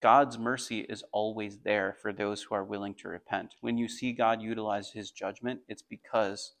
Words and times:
God's 0.00 0.38
mercy 0.38 0.86
is 0.88 1.02
always 1.10 1.58
there 1.64 1.96
for 2.00 2.12
those 2.12 2.40
who 2.40 2.54
are 2.54 2.62
willing 2.62 2.94
to 3.00 3.08
repent. 3.08 3.56
When 3.62 3.76
you 3.76 3.88
see 3.88 4.12
God 4.12 4.40
utilize 4.40 4.92
his 4.92 5.10
judgment, 5.10 5.58
it's 5.66 5.82
because 5.82 6.52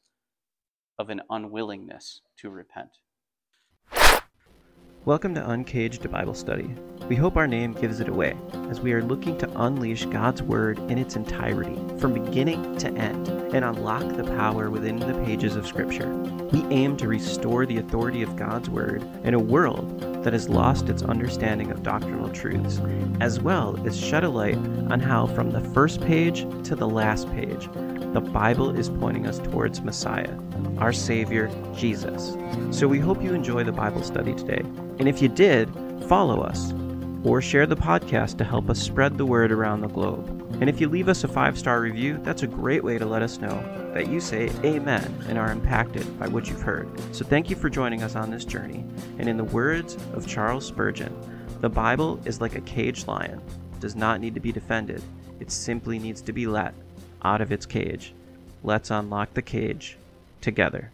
of 0.98 1.08
an 1.08 1.22
unwillingness 1.30 2.22
to 2.38 2.50
repent. 2.50 2.88
Welcome 5.04 5.36
to 5.36 5.50
Uncaged 5.50 6.10
Bible 6.10 6.34
Study. 6.34 6.68
We 7.08 7.14
hope 7.14 7.36
our 7.36 7.46
name 7.46 7.74
gives 7.74 8.00
it 8.00 8.08
away, 8.08 8.36
as 8.70 8.80
we 8.80 8.92
are 8.92 9.04
looking 9.04 9.38
to 9.38 9.62
unleash 9.62 10.04
God's 10.06 10.42
Word 10.42 10.80
in 10.90 10.98
its 10.98 11.14
entirety, 11.14 11.76
from 12.00 12.14
beginning 12.14 12.76
to 12.78 12.88
end, 12.88 13.28
and 13.28 13.64
unlock 13.64 14.16
the 14.16 14.24
power 14.24 14.68
within 14.68 14.98
the 14.98 15.14
pages 15.24 15.54
of 15.54 15.64
Scripture. 15.64 16.12
We 16.52 16.64
aim 16.74 16.96
to 16.96 17.06
restore 17.06 17.66
the 17.66 17.78
authority 17.78 18.22
of 18.22 18.34
God's 18.34 18.68
Word 18.68 19.04
in 19.22 19.34
a 19.34 19.38
world 19.38 20.17
that 20.28 20.34
has 20.34 20.50
lost 20.50 20.90
its 20.90 21.02
understanding 21.02 21.70
of 21.70 21.82
doctrinal 21.82 22.28
truths, 22.28 22.82
as 23.18 23.40
well 23.40 23.82
as 23.86 23.98
shed 23.98 24.24
a 24.24 24.28
light 24.28 24.58
on 24.90 25.00
how, 25.00 25.26
from 25.26 25.52
the 25.52 25.60
first 25.72 26.02
page 26.02 26.40
to 26.64 26.76
the 26.76 26.86
last 26.86 27.26
page, 27.30 27.66
the 28.12 28.20
Bible 28.20 28.76
is 28.76 28.90
pointing 28.90 29.26
us 29.26 29.38
towards 29.38 29.80
Messiah, 29.80 30.36
our 30.76 30.92
Savior, 30.92 31.50
Jesus. 31.74 32.36
So 32.78 32.86
we 32.86 32.98
hope 32.98 33.22
you 33.22 33.32
enjoy 33.32 33.64
the 33.64 33.72
Bible 33.72 34.02
study 34.02 34.34
today. 34.34 34.60
And 34.98 35.08
if 35.08 35.22
you 35.22 35.28
did, 35.30 35.70
follow 36.10 36.42
us 36.42 36.74
or 37.24 37.40
share 37.40 37.64
the 37.64 37.74
podcast 37.74 38.36
to 38.36 38.44
help 38.44 38.68
us 38.68 38.78
spread 38.78 39.16
the 39.16 39.24
word 39.24 39.50
around 39.50 39.80
the 39.80 39.88
globe. 39.88 40.37
And 40.60 40.68
if 40.68 40.80
you 40.80 40.88
leave 40.88 41.08
us 41.08 41.22
a 41.22 41.28
five 41.28 41.56
star 41.56 41.80
review, 41.80 42.18
that's 42.24 42.42
a 42.42 42.46
great 42.46 42.82
way 42.82 42.98
to 42.98 43.06
let 43.06 43.22
us 43.22 43.38
know 43.38 43.62
that 43.94 44.08
you 44.08 44.20
say 44.20 44.50
amen 44.64 45.24
and 45.28 45.38
are 45.38 45.52
impacted 45.52 46.18
by 46.18 46.26
what 46.26 46.48
you've 46.48 46.60
heard. 46.60 46.88
So 47.14 47.24
thank 47.24 47.48
you 47.48 47.54
for 47.54 47.70
joining 47.70 48.02
us 48.02 48.16
on 48.16 48.30
this 48.30 48.44
journey. 48.44 48.84
And 49.18 49.28
in 49.28 49.36
the 49.36 49.44
words 49.44 49.96
of 50.14 50.26
Charles 50.26 50.66
Spurgeon, 50.66 51.16
the 51.60 51.68
Bible 51.68 52.20
is 52.24 52.40
like 52.40 52.56
a 52.56 52.60
caged 52.62 53.06
lion, 53.06 53.40
it 53.72 53.80
does 53.80 53.94
not 53.94 54.20
need 54.20 54.34
to 54.34 54.40
be 54.40 54.50
defended, 54.50 55.02
it 55.38 55.52
simply 55.52 55.98
needs 55.98 56.20
to 56.22 56.32
be 56.32 56.46
let 56.46 56.74
out 57.22 57.40
of 57.40 57.52
its 57.52 57.66
cage. 57.66 58.12
Let's 58.64 58.90
unlock 58.90 59.34
the 59.34 59.42
cage 59.42 59.96
together. 60.40 60.90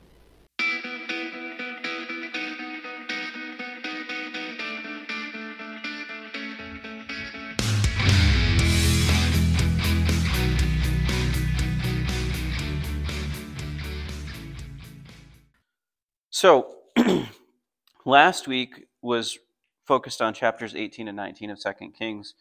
So, 16.36 16.78
last 18.04 18.48
week 18.48 18.88
was 19.00 19.38
focused 19.86 20.20
on 20.20 20.34
chapters 20.34 20.74
18 20.74 21.06
and 21.06 21.16
19 21.16 21.50
of 21.50 21.60
Second 21.60 21.92
Kings 21.92 22.34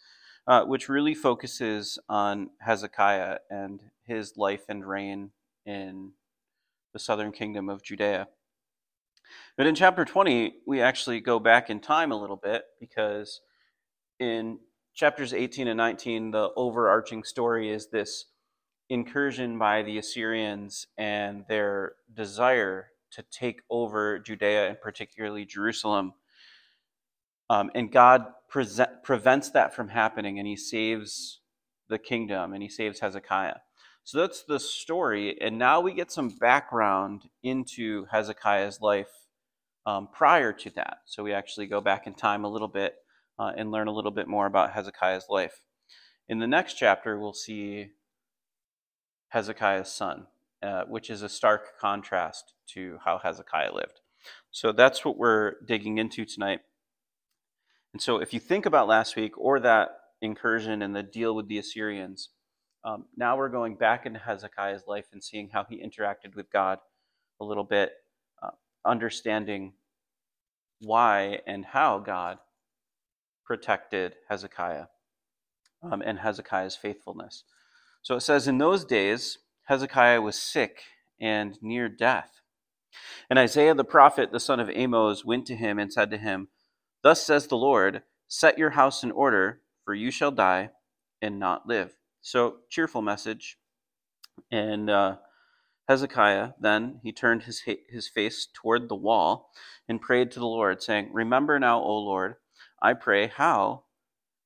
uh, 0.47 0.63
which 0.63 0.89
really 0.89 1.13
focuses 1.13 1.99
on 2.09 2.49
Hezekiah 2.59 3.37
and 3.51 3.81
his 4.03 4.35
life 4.35 4.63
and 4.67 4.83
reign 4.83 5.29
in 5.63 6.13
the 6.91 6.97
southern 6.97 7.31
kingdom 7.31 7.69
of 7.69 7.83
Judea. 7.83 8.29
But 9.55 9.67
in 9.67 9.75
chapter 9.75 10.05
20, 10.05 10.55
we 10.65 10.81
actually 10.81 11.19
go 11.19 11.39
back 11.39 11.69
in 11.69 11.79
time 11.79 12.11
a 12.11 12.19
little 12.19 12.35
bit 12.35 12.63
because 12.79 13.41
in 14.19 14.57
chapters 14.95 15.35
18 15.35 15.67
and 15.67 15.77
19, 15.77 16.31
the 16.31 16.49
overarching 16.55 17.23
story 17.23 17.69
is 17.69 17.91
this 17.91 18.25
incursion 18.89 19.59
by 19.59 19.83
the 19.83 19.99
Assyrians 19.99 20.87
and 20.97 21.45
their 21.47 21.93
desire 22.11 22.87
to 23.13 23.23
take 23.31 23.61
over 23.69 24.19
Judea 24.19 24.69
and 24.69 24.81
particularly 24.81 25.45
Jerusalem. 25.45 26.13
Um, 27.49 27.71
and 27.75 27.91
God 27.91 28.25
prevents 28.49 29.51
that 29.51 29.75
from 29.75 29.89
happening 29.89 30.39
and 30.39 30.47
he 30.47 30.55
saves 30.55 31.41
the 31.89 31.99
kingdom 31.99 32.53
and 32.53 32.63
he 32.63 32.69
saves 32.69 32.99
Hezekiah. 32.99 33.57
So 34.03 34.19
that's 34.19 34.43
the 34.43 34.59
story. 34.59 35.39
And 35.39 35.57
now 35.57 35.79
we 35.79 35.93
get 35.93 36.11
some 36.11 36.29
background 36.29 37.29
into 37.41 38.05
Hezekiah's 38.11 38.81
life 38.81 39.11
um, 39.85 40.09
prior 40.11 40.51
to 40.53 40.69
that. 40.71 40.97
So 41.05 41.23
we 41.23 41.33
actually 41.33 41.67
go 41.67 41.81
back 41.81 42.07
in 42.07 42.13
time 42.13 42.43
a 42.43 42.49
little 42.49 42.67
bit 42.67 42.95
uh, 43.39 43.51
and 43.55 43.71
learn 43.71 43.87
a 43.87 43.93
little 43.93 44.11
bit 44.11 44.27
more 44.27 44.45
about 44.45 44.73
Hezekiah's 44.73 45.25
life. 45.29 45.61
In 46.27 46.39
the 46.39 46.47
next 46.47 46.75
chapter, 46.75 47.19
we'll 47.19 47.33
see 47.33 47.91
Hezekiah's 49.29 49.91
son, 49.91 50.27
uh, 50.63 50.85
which 50.85 51.09
is 51.09 51.21
a 51.21 51.29
stark 51.29 51.77
contrast 51.79 52.53
to 52.67 52.97
how 53.03 53.19
Hezekiah 53.21 53.73
lived. 53.73 53.99
So 54.51 54.71
that's 54.71 55.03
what 55.03 55.17
we're 55.17 55.55
digging 55.67 55.97
into 55.97 56.25
tonight. 56.25 56.61
And 57.91 58.01
so, 58.01 58.17
if 58.17 58.33
you 58.33 58.39
think 58.39 58.65
about 58.65 58.87
last 58.87 59.15
week 59.15 59.37
or 59.37 59.59
that 59.59 59.89
incursion 60.21 60.81
and 60.81 60.95
the 60.95 61.03
deal 61.03 61.35
with 61.35 61.47
the 61.47 61.59
Assyrians, 61.59 62.29
um, 62.85 63.05
now 63.15 63.37
we're 63.37 63.49
going 63.49 63.75
back 63.75 64.05
into 64.05 64.19
Hezekiah's 64.19 64.83
life 64.87 65.07
and 65.11 65.23
seeing 65.23 65.49
how 65.49 65.65
he 65.69 65.83
interacted 65.83 66.35
with 66.35 66.49
God 66.49 66.79
a 67.39 67.45
little 67.45 67.63
bit, 67.63 67.91
uh, 68.41 68.51
understanding 68.85 69.73
why 70.79 71.39
and 71.45 71.65
how 71.65 71.99
God 71.99 72.39
protected 73.45 74.15
Hezekiah 74.29 74.85
um, 75.83 76.01
and 76.01 76.19
Hezekiah's 76.19 76.75
faithfulness. 76.75 77.43
So 78.01 78.15
it 78.15 78.21
says, 78.21 78.47
In 78.47 78.57
those 78.57 78.85
days, 78.85 79.37
Hezekiah 79.65 80.21
was 80.21 80.37
sick 80.41 80.83
and 81.19 81.57
near 81.61 81.89
death. 81.89 82.41
And 83.29 83.39
Isaiah 83.39 83.73
the 83.73 83.83
prophet, 83.83 84.31
the 84.31 84.39
son 84.39 84.59
of 84.59 84.69
Amos, 84.69 85.25
went 85.25 85.45
to 85.47 85.55
him 85.55 85.79
and 85.79 85.91
said 85.91 86.11
to 86.11 86.17
him, 86.17 86.49
Thus 87.01 87.25
says 87.25 87.47
the 87.47 87.57
Lord, 87.57 88.03
Set 88.27 88.57
your 88.57 88.71
house 88.71 89.03
in 89.03 89.11
order, 89.11 89.61
for 89.85 89.93
you 89.93 90.11
shall 90.11 90.31
die 90.31 90.71
and 91.21 91.39
not 91.39 91.67
live. 91.67 91.95
So, 92.21 92.57
cheerful 92.69 93.01
message. 93.01 93.57
And 94.51 94.89
uh, 94.89 95.17
Hezekiah 95.87 96.51
then 96.59 96.99
he 97.03 97.11
turned 97.11 97.43
his 97.43 97.63
his 97.89 98.07
face 98.07 98.47
toward 98.53 98.89
the 98.89 98.95
wall 98.95 99.51
and 99.87 100.01
prayed 100.01 100.31
to 100.31 100.39
the 100.39 100.45
Lord, 100.45 100.81
saying, 100.81 101.09
"Remember 101.11 101.59
now, 101.59 101.81
O 101.81 101.97
Lord, 101.97 102.35
I 102.81 102.93
pray 102.93 103.27
how 103.27 103.83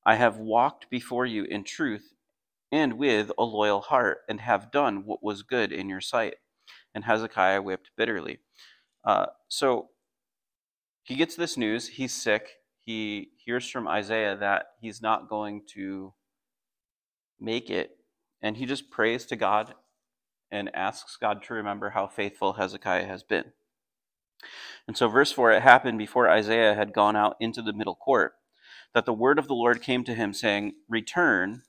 I 0.04 0.16
have 0.16 0.38
walked 0.38 0.90
before 0.90 1.26
you 1.26 1.44
in 1.44 1.64
truth 1.64 2.14
and 2.72 2.94
with 2.94 3.30
a 3.38 3.44
loyal 3.44 3.80
heart, 3.80 4.18
and 4.28 4.40
have 4.40 4.70
done 4.70 5.04
what 5.04 5.22
was 5.22 5.42
good 5.42 5.72
in 5.72 5.88
your 5.88 6.00
sight." 6.00 6.36
And 6.94 7.04
Hezekiah 7.04 7.62
wept 7.62 7.90
bitterly. 7.96 8.40
Uh, 9.04 9.26
so 9.48 9.90
he 11.02 11.14
gets 11.16 11.36
this 11.36 11.56
news. 11.56 11.88
He's 11.88 12.12
sick. 12.12 12.58
He 12.80 13.30
hears 13.36 13.68
from 13.68 13.88
Isaiah 13.88 14.36
that 14.36 14.66
he's 14.80 15.00
not 15.00 15.28
going 15.28 15.62
to 15.74 16.14
make 17.40 17.70
it. 17.70 17.96
And 18.42 18.56
he 18.56 18.66
just 18.66 18.90
prays 18.90 19.26
to 19.26 19.36
God 19.36 19.74
and 20.50 20.74
asks 20.74 21.16
God 21.16 21.42
to 21.44 21.54
remember 21.54 21.90
how 21.90 22.06
faithful 22.06 22.54
Hezekiah 22.54 23.06
has 23.06 23.22
been. 23.22 23.52
And 24.86 24.96
so, 24.96 25.08
verse 25.08 25.32
4 25.32 25.52
it 25.52 25.62
happened 25.62 25.98
before 25.98 26.30
Isaiah 26.30 26.74
had 26.74 26.92
gone 26.92 27.16
out 27.16 27.36
into 27.40 27.62
the 27.62 27.72
middle 27.72 27.96
court 27.96 28.34
that 28.94 29.04
the 29.04 29.12
word 29.12 29.38
of 29.38 29.48
the 29.48 29.54
Lord 29.54 29.82
came 29.82 30.04
to 30.04 30.14
him, 30.14 30.32
saying, 30.32 30.74
Return 30.88 31.62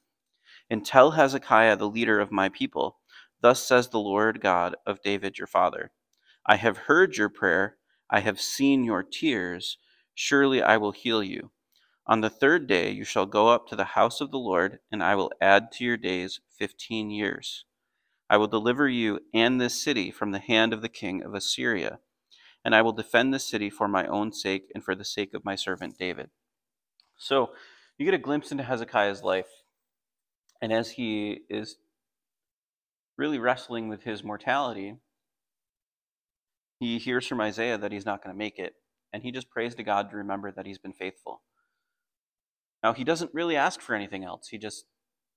and 0.70 0.86
tell 0.86 1.12
Hezekiah, 1.12 1.78
the 1.78 1.90
leader 1.90 2.20
of 2.20 2.32
my 2.32 2.50
people, 2.50 2.98
Thus 3.42 3.66
says 3.66 3.90
the 3.90 4.00
Lord 4.00 4.42
God 4.42 4.76
of 4.86 5.02
David 5.02 5.38
your 5.38 5.48
father 5.48 5.92
I 6.46 6.56
have 6.58 6.78
heard 6.78 7.18
your 7.18 7.30
prayer 7.30 7.78
I 8.10 8.22
have 8.22 8.42
seen 8.42 8.84
your 8.84 9.04
tears. 9.04 9.78
Surely 10.16 10.62
I 10.62 10.78
will 10.78 10.92
heal 10.92 11.22
you. 11.24 11.52
On 12.08 12.22
the 12.22 12.30
third 12.30 12.66
day 12.66 12.90
you 12.90 13.04
shall 13.04 13.28
go 13.28 13.50
up 13.50 13.68
to 13.68 13.76
the 13.76 13.84
house 13.84 14.20
of 14.20 14.32
the 14.32 14.40
Lord, 14.40 14.80
and 14.92 15.04
I 15.04 15.16
will 15.16 15.32
add 15.40 15.72
to 15.74 15.84
your 15.84 15.98
days 15.98 16.40
fifteen 16.50 17.12
years. 17.12 17.66
I 18.30 18.38
will 18.38 18.48
deliver 18.48 18.88
you 18.90 19.20
and 19.34 19.62
this 19.62 19.82
city 19.82 20.12
from 20.12 20.32
the 20.32 20.40
hand 20.40 20.74
of 20.74 20.82
the 20.82 20.90
king 20.90 21.24
of 21.24 21.34
Assyria, 21.34 22.00
and 22.66 22.76
I 22.76 22.82
will 22.82 22.94
defend 22.94 23.34
this 23.34 23.48
city 23.48 23.70
for 23.70 23.88
my 23.88 24.08
own 24.08 24.34
sake 24.34 24.72
and 24.74 24.84
for 24.84 24.96
the 24.96 25.06
sake 25.06 25.34
of 25.34 25.46
my 25.46 25.56
servant 25.56 25.98
David. 25.98 26.30
So 27.18 27.52
you 27.98 28.06
get 28.06 28.14
a 28.14 28.20
glimpse 28.20 28.52
into 28.52 28.64
Hezekiah's 28.64 29.24
life, 29.24 29.64
and 30.62 30.74
as 30.74 30.92
he 30.92 31.42
is 31.50 31.78
really 33.18 33.40
wrestling 33.40 33.90
with 33.90 34.04
his 34.04 34.24
mortality, 34.24 34.96
he 36.80 36.98
hears 36.98 37.28
from 37.28 37.42
Isaiah 37.42 37.78
that 37.78 37.92
he's 37.92 38.06
not 38.06 38.24
going 38.24 38.34
to 38.34 38.38
make 38.38 38.58
it, 38.58 38.76
and 39.12 39.24
he 39.24 39.32
just 39.32 39.50
prays 39.50 39.76
to 39.76 39.84
God 39.84 40.10
to 40.10 40.18
remember 40.18 40.52
that 40.52 40.66
he's 40.66 40.78
been 40.78 40.94
faithful. 40.94 41.42
Now, 42.82 42.94
he 42.94 43.04
doesn't 43.04 43.34
really 43.34 43.58
ask 43.58 43.82
for 43.82 43.94
anything 43.94 44.24
else. 44.24 44.48
He 44.48 44.58
just 44.58 44.86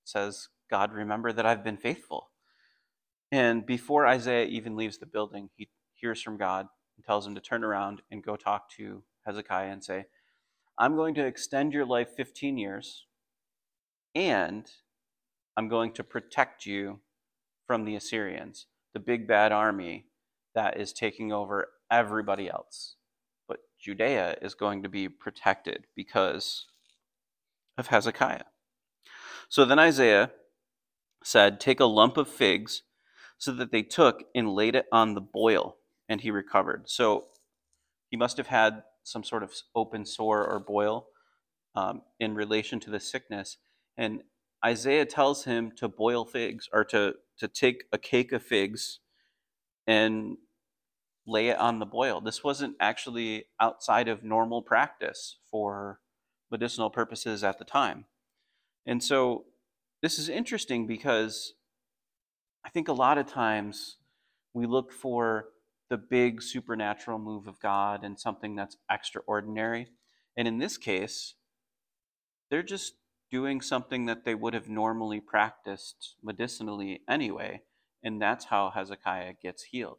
says, 0.05 0.49
God, 0.71 0.93
remember 0.93 1.33
that 1.33 1.45
I've 1.47 1.65
been 1.65 1.77
faithful. 1.77 2.31
And 3.33 3.67
before 3.67 4.07
Isaiah 4.07 4.47
even 4.47 4.77
leaves 4.77 4.99
the 4.99 5.07
building, 5.07 5.51
he 5.57 5.69
hears 5.95 6.23
from 6.23 6.37
God 6.37 6.69
and 6.97 7.05
tells 7.05 7.27
him 7.27 7.35
to 7.35 7.41
turn 7.41 7.65
around 7.65 8.03
and 8.11 8.23
go 8.23 8.37
talk 8.37 8.71
to 8.77 9.03
Hezekiah 9.27 9.71
and 9.71 9.83
say, 9.83 10.05
I'm 10.79 10.97
going 10.97 11.15
to 11.17 11.27
extend 11.27 11.73
your 11.73 11.85
life 11.85 12.09
15 12.17 12.59
years, 12.59 13.07
and 14.15 14.71
I'm 15.57 15.69
going 15.69 15.93
to 15.95 16.05
protect 16.05 16.67
you 16.67 17.01
from 17.67 17.85
the 17.85 17.97
Assyrians, 17.97 18.67
the 18.95 19.01
big 19.01 19.27
bad 19.27 19.53
army 19.53 20.07
that 20.55 20.79
is 20.79 20.93
taking 20.93 21.33
over 21.33 21.69
everybody 21.91 22.49
else. 22.49 22.97
But 23.49 23.61
Judea 23.81 24.37
is 24.43 24.55
going 24.55 24.83
to 24.83 24.89
be 24.89 25.09
protected 25.09 25.87
because 25.95 26.67
of 27.77 27.89
Hezekiah. 27.89 28.45
So 29.49 29.65
then 29.65 29.79
Isaiah 29.79 30.31
said, 31.23 31.61
Take 31.61 31.81
a 31.81 31.85
lump 31.85 32.17
of 32.17 32.29
figs, 32.29 32.83
so 33.39 33.53
that 33.53 33.73
they 33.73 33.83
took 33.83 34.25
and 34.35 34.49
laid 34.49 34.77
it 34.77 34.87
on 34.93 35.15
the 35.15 35.21
boil, 35.21 35.77
and 36.09 36.21
he 36.21 36.31
recovered. 36.31 36.89
So 36.89 37.27
he 38.09 38.17
must 38.17 38.37
have 38.37 38.47
had 38.47 38.85
some 39.03 39.25
sort 39.25 39.43
of 39.43 39.53
open 39.75 40.07
sore 40.07 40.47
or 40.47 40.61
boil 40.61 41.09
um, 41.75 42.03
in 42.21 42.35
relation 42.35 42.79
to 42.81 42.91
the 42.91 43.01
sickness. 43.01 43.59
And 43.97 44.23
Isaiah 44.65 45.07
tells 45.07 45.45
him 45.45 45.73
to 45.77 45.89
boil 45.89 46.25
figs 46.25 46.69
or 46.73 46.85
to, 46.87 47.15
to 47.39 47.49
take 47.49 47.85
a 47.93 47.99
cake 47.99 48.33
of 48.33 48.43
figs 48.43 49.01
and 49.87 50.37
lay 51.27 51.49
it 51.49 51.59
on 51.59 51.79
the 51.79 51.87
boil. 51.87 52.21
This 52.21 52.45
wasn't 52.45 52.77
actually 52.81 53.47
outside 53.61 54.09
of 54.09 54.23
normal 54.23 54.63
practice 54.63 55.39
for 55.51 56.01
medicinal 56.51 56.91
purposes 56.91 57.43
at 57.43 57.59
the 57.59 57.65
time. 57.65 58.05
And 58.87 59.03
so 59.03 59.47
this 60.03 60.19
is 60.19 60.29
interesting 60.29 60.87
because 60.87 61.55
I 62.65 62.69
think 62.69 62.89
a 62.89 62.93
lot 62.93 63.19
of 63.19 63.27
times 63.27 63.97
we 64.55 64.67
look 64.67 64.93
for 64.93 65.47
the 65.91 65.97
big 65.97 66.43
supernatural 66.43 67.19
move 67.19 67.47
of 67.47 67.61
God 67.61 68.05
and 68.05 68.19
something 68.19 68.55
that's 68.57 68.77
extraordinary. 68.91 69.89
And 70.37 70.49
in 70.49 70.59
this 70.59 70.77
case, 70.77 71.35
they're 72.51 72.63
just 72.63 72.95
doing 73.33 73.63
something 73.63 74.05
that 74.05 74.27
they 74.27 74.35
would 74.35 74.53
have 74.53 74.69
normally 74.69 75.19
practiced 75.19 76.17
medicinally 76.23 77.01
anyway. 77.09 77.63
And 78.05 78.21
that's 78.21 78.45
how 78.45 78.71
Hezekiah 78.71 79.35
gets 79.43 79.65
healed. 79.65 79.99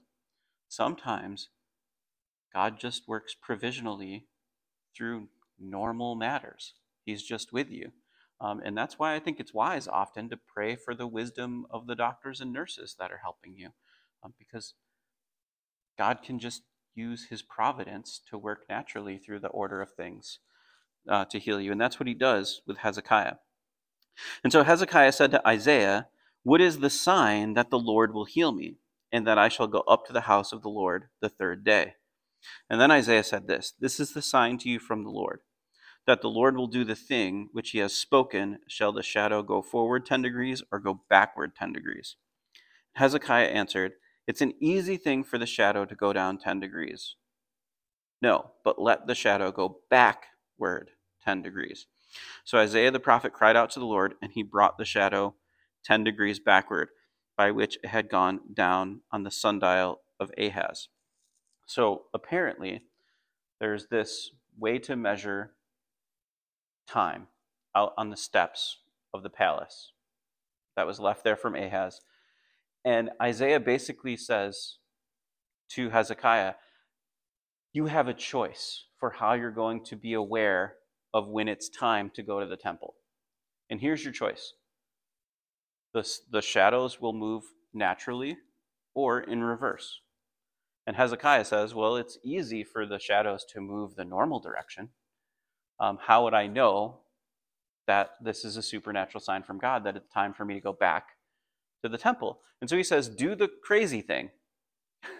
Sometimes 0.69 1.49
God 2.53 2.79
just 2.79 3.07
works 3.07 3.33
provisionally 3.33 4.27
through 4.95 5.29
normal 5.59 6.15
matters, 6.15 6.75
He's 7.03 7.23
just 7.23 7.51
with 7.51 7.71
you. 7.71 7.91
Um, 8.39 8.61
and 8.63 8.77
that's 8.77 8.99
why 8.99 9.15
I 9.15 9.19
think 9.19 9.39
it's 9.39 9.53
wise 9.53 9.87
often 9.87 10.29
to 10.29 10.37
pray 10.37 10.75
for 10.75 10.93
the 10.93 11.07
wisdom 11.07 11.65
of 11.71 11.87
the 11.87 11.95
doctors 11.95 12.39
and 12.39 12.53
nurses 12.53 12.95
that 12.99 13.11
are 13.11 13.21
helping 13.23 13.55
you, 13.57 13.69
um, 14.23 14.33
because 14.37 14.75
God 15.97 16.19
can 16.23 16.39
just 16.39 16.63
use 16.93 17.27
his 17.29 17.41
providence 17.41 18.21
to 18.29 18.37
work 18.37 18.65
naturally 18.69 19.17
through 19.17 19.39
the 19.39 19.47
order 19.47 19.81
of 19.81 19.91
things 19.91 20.39
uh, 21.07 21.25
to 21.25 21.39
heal 21.39 21.59
you. 21.59 21.71
And 21.71 21.81
that's 21.81 21.99
what 21.99 22.07
he 22.07 22.13
does 22.13 22.61
with 22.65 22.77
Hezekiah. 22.77 23.35
And 24.43 24.53
so 24.53 24.63
Hezekiah 24.63 25.11
said 25.11 25.31
to 25.31 25.47
Isaiah, 25.47 26.07
What 26.43 26.61
is 26.61 26.79
the 26.79 26.89
sign 26.89 27.53
that 27.53 27.69
the 27.69 27.79
Lord 27.79 28.13
will 28.13 28.25
heal 28.25 28.51
me, 28.51 28.77
and 29.11 29.25
that 29.27 29.37
I 29.37 29.49
shall 29.49 29.67
go 29.67 29.79
up 29.81 30.05
to 30.05 30.13
the 30.13 30.21
house 30.21 30.51
of 30.51 30.61
the 30.61 30.69
Lord 30.69 31.05
the 31.21 31.29
third 31.29 31.63
day? 31.63 31.95
And 32.69 32.79
then 32.79 32.91
Isaiah 32.91 33.23
said 33.23 33.47
this 33.47 33.73
This 33.79 33.99
is 33.99 34.13
the 34.13 34.21
sign 34.21 34.57
to 34.59 34.69
you 34.69 34.79
from 34.79 35.03
the 35.03 35.09
Lord 35.09 35.41
that 36.05 36.21
the 36.21 36.29
Lord 36.29 36.57
will 36.57 36.67
do 36.67 36.83
the 36.83 36.95
thing 36.95 37.49
which 37.53 37.71
he 37.71 37.77
has 37.79 37.93
spoken, 37.93 38.59
shall 38.67 38.91
the 38.91 39.03
shadow 39.03 39.41
go 39.41 39.61
forward 39.61 40.05
10 40.05 40.21
degrees 40.21 40.61
or 40.71 40.79
go 40.79 41.01
backward 41.09 41.55
10 41.55 41.73
degrees? 41.73 42.15
Hezekiah 42.93 43.47
answered, 43.47 43.93
It's 44.27 44.41
an 44.41 44.53
easy 44.59 44.97
thing 44.97 45.23
for 45.23 45.37
the 45.37 45.45
shadow 45.45 45.85
to 45.85 45.95
go 45.95 46.13
down 46.13 46.37
10 46.37 46.59
degrees. 46.59 47.15
No, 48.21 48.51
but 48.63 48.81
let 48.81 49.07
the 49.07 49.15
shadow 49.15 49.51
go 49.51 49.79
backward 50.63 50.91
10 51.25 51.41
degrees. 51.41 51.87
So 52.45 52.57
Isaiah 52.57 52.91
the 52.91 52.99
prophet 52.99 53.33
cried 53.33 53.55
out 53.55 53.69
to 53.71 53.79
the 53.79 53.85
Lord, 53.85 54.15
and 54.21 54.31
he 54.31 54.43
brought 54.43 54.77
the 54.77 54.85
shadow 54.85 55.35
10 55.83 56.03
degrees 56.03 56.39
backward, 56.39 56.89
by 57.37 57.51
which 57.51 57.77
it 57.83 57.89
had 57.89 58.09
gone 58.09 58.39
down 58.53 59.01
on 59.11 59.23
the 59.23 59.31
sundial 59.31 60.01
of 60.19 60.31
Ahaz. 60.37 60.87
So 61.65 62.03
apparently, 62.13 62.83
there's 63.59 63.87
this 63.87 64.31
way 64.57 64.79
to 64.79 64.95
measure 64.95 65.53
time 66.87 67.27
out 67.75 67.93
on 67.97 68.09
the 68.09 68.17
steps 68.17 68.77
of 69.13 69.23
the 69.23 69.29
palace 69.29 69.91
that 70.75 70.87
was 70.87 70.99
left 70.99 71.23
there 71.23 71.35
from 71.35 71.55
Ahaz. 71.55 71.99
And 72.85 73.09
Isaiah 73.21 73.59
basically 73.59 74.15
says 74.15 74.77
to 75.71 75.89
Hezekiah, 75.89 76.53
You 77.73 77.87
have 77.87 78.07
a 78.07 78.13
choice 78.13 78.85
for 79.03 79.09
how 79.09 79.33
you're 79.33 79.51
going 79.51 79.83
to 79.83 79.97
be 79.97 80.13
aware 80.13 80.75
of 81.13 81.27
when 81.27 81.49
it's 81.49 81.67
time 81.67 82.09
to 82.09 82.23
go 82.23 82.39
to 82.39 82.45
the 82.45 82.55
temple. 82.55 82.93
And 83.69 83.81
here's 83.81 84.01
your 84.01 84.13
choice 84.13 84.53
the, 85.93 86.09
the 86.31 86.41
shadows 86.41 87.01
will 87.01 87.11
move 87.11 87.43
naturally 87.73 88.37
or 88.95 89.19
in 89.19 89.43
reverse. 89.43 89.99
And 90.87 90.95
Hezekiah 90.95 91.43
says, 91.43 91.75
Well, 91.75 91.97
it's 91.97 92.17
easy 92.23 92.63
for 92.63 92.85
the 92.85 92.97
shadows 92.97 93.43
to 93.49 93.59
move 93.59 93.95
the 93.95 94.05
normal 94.05 94.39
direction 94.39 94.91
um, 95.81 95.99
how 96.01 96.23
would 96.23 96.33
I 96.33 96.47
know 96.47 96.99
that 97.87 98.11
this 98.21 98.45
is 98.45 98.55
a 98.55 98.61
supernatural 98.61 99.19
sign 99.19 99.43
from 99.43 99.59
God, 99.59 99.83
that 99.83 99.97
it's 99.97 100.13
time 100.13 100.33
for 100.33 100.45
me 100.45 100.53
to 100.53 100.61
go 100.61 100.71
back 100.71 101.07
to 101.83 101.89
the 101.89 101.97
temple? 101.97 102.39
And 102.61 102.69
so 102.69 102.77
he 102.77 102.83
says, 102.83 103.09
do 103.09 103.35
the 103.35 103.49
crazy 103.65 104.01
thing. 104.01 104.29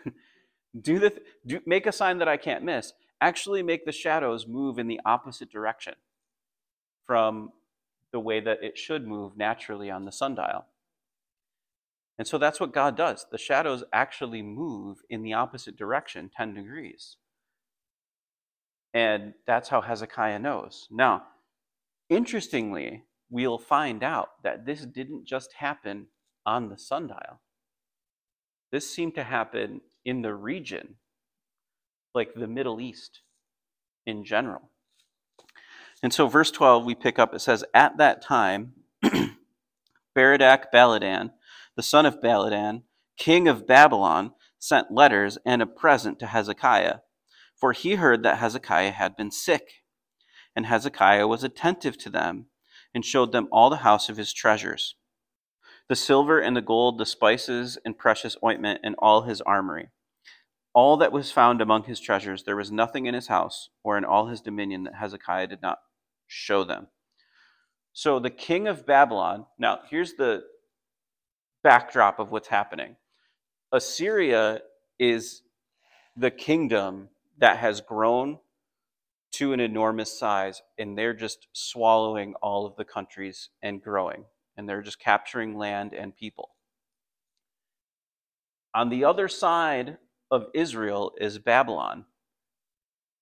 do 0.81 0.99
the 0.99 1.21
do, 1.45 1.59
make 1.65 1.85
a 1.85 1.91
sign 1.91 2.19
that 2.19 2.29
I 2.29 2.37
can't 2.37 2.63
miss. 2.63 2.93
Actually, 3.21 3.63
make 3.63 3.85
the 3.85 3.91
shadows 3.91 4.47
move 4.47 4.77
in 4.77 4.87
the 4.87 4.99
opposite 5.05 5.49
direction 5.51 5.95
from 7.05 7.51
the 8.11 8.19
way 8.19 8.39
that 8.39 8.63
it 8.63 8.77
should 8.77 9.07
move 9.07 9.37
naturally 9.37 9.89
on 9.89 10.05
the 10.05 10.11
sundial. 10.11 10.65
And 12.17 12.27
so 12.27 12.37
that's 12.37 12.59
what 12.59 12.73
God 12.73 12.95
does. 12.95 13.25
The 13.31 13.37
shadows 13.37 13.83
actually 13.91 14.41
move 14.41 14.99
in 15.09 15.23
the 15.23 15.33
opposite 15.33 15.75
direction, 15.75 16.29
10 16.35 16.53
degrees. 16.53 17.17
And 18.93 19.33
that's 19.47 19.69
how 19.69 19.81
Hezekiah 19.81 20.39
knows. 20.39 20.87
Now, 20.91 21.23
interestingly, 22.09 23.03
we'll 23.29 23.57
find 23.57 24.03
out 24.03 24.43
that 24.43 24.65
this 24.65 24.85
didn't 24.85 25.25
just 25.25 25.53
happen 25.53 26.07
on 26.45 26.69
the 26.69 26.77
sundial. 26.77 27.41
This 28.71 28.89
seemed 28.93 29.15
to 29.15 29.23
happen 29.23 29.81
in 30.05 30.21
the 30.21 30.35
region, 30.35 30.95
like 32.13 32.33
the 32.33 32.47
Middle 32.47 32.79
East 32.79 33.21
in 34.05 34.23
general. 34.23 34.69
And 36.01 36.13
so, 36.13 36.27
verse 36.27 36.51
12, 36.51 36.85
we 36.85 36.95
pick 36.95 37.17
up, 37.17 37.33
it 37.33 37.39
says, 37.39 37.63
At 37.73 37.97
that 37.97 38.21
time, 38.21 38.73
Berodach 40.15 40.65
Baladan, 40.73 41.31
the 41.75 41.83
son 41.83 42.05
of 42.05 42.19
Baladan, 42.19 42.83
king 43.17 43.47
of 43.47 43.65
Babylon, 43.65 44.33
sent 44.59 44.91
letters 44.91 45.37
and 45.45 45.61
a 45.61 45.65
present 45.65 46.19
to 46.19 46.27
Hezekiah 46.27 46.99
for 47.63 47.71
he 47.71 47.95
heard 47.95 48.23
that 48.23 48.39
Hezekiah 48.39 48.91
had 48.91 49.15
been 49.15 49.31
sick. 49.31 49.83
And 50.53 50.65
Hezekiah 50.65 51.27
was 51.27 51.45
attentive 51.45 51.97
to 51.99 52.09
them, 52.09 52.47
and 52.93 53.05
showed 53.05 53.31
them 53.31 53.47
all 53.53 53.69
the 53.69 53.77
house 53.77 54.09
of 54.09 54.17
his 54.17 54.33
treasures 54.33 54.95
the 55.87 55.95
silver 55.95 56.39
and 56.39 56.57
the 56.57 56.61
gold, 56.61 56.97
the 56.97 57.05
spices 57.05 57.77
and 57.85 57.97
precious 57.97 58.35
ointment, 58.43 58.81
and 58.83 58.95
all 58.99 59.21
his 59.21 59.39
armory. 59.39 59.91
All 60.73 60.97
that 60.97 61.11
was 61.11 61.31
found 61.31 61.61
among 61.61 61.83
his 61.83 61.99
treasures, 61.99 62.43
there 62.43 62.55
was 62.55 62.71
nothing 62.71 63.05
in 63.05 63.13
his 63.13 63.27
house 63.27 63.69
or 63.83 63.97
in 63.97 64.03
all 64.05 64.27
his 64.27 64.41
dominion 64.41 64.83
that 64.83 64.95
Hezekiah 64.95 65.47
did 65.47 65.61
not 65.61 65.79
show 66.27 66.63
them. 66.63 66.87
So 67.93 68.19
the 68.19 68.31
king 68.31 68.67
of 68.67 68.85
Babylon, 68.85 69.45
now 69.59 69.81
here's 69.89 70.15
the 70.15 70.43
backdrop 71.63 72.19
of 72.19 72.31
what's 72.31 72.47
happening 72.47 72.95
Assyria 73.71 74.61
is 74.99 75.43
the 76.15 76.31
kingdom 76.31 77.09
that 77.37 77.57
has 77.57 77.81
grown 77.81 78.39
to 79.33 79.51
an 79.53 79.59
enormous 79.59 80.17
size, 80.17 80.61
and 80.77 80.95
they're 80.95 81.13
just 81.13 81.47
swallowing 81.53 82.35
all 82.35 82.67
of 82.67 82.75
the 82.75 82.85
countries 82.85 83.49
and 83.63 83.81
growing, 83.81 84.25
and 84.55 84.69
they're 84.69 84.83
just 84.83 84.99
capturing 84.99 85.57
land 85.57 85.93
and 85.93 86.15
people. 86.15 86.51
On 88.75 88.89
the 88.89 89.05
other 89.05 89.27
side 89.27 89.97
of 90.33 90.47
Israel 90.55 91.13
is 91.21 91.37
Babylon, 91.37 92.05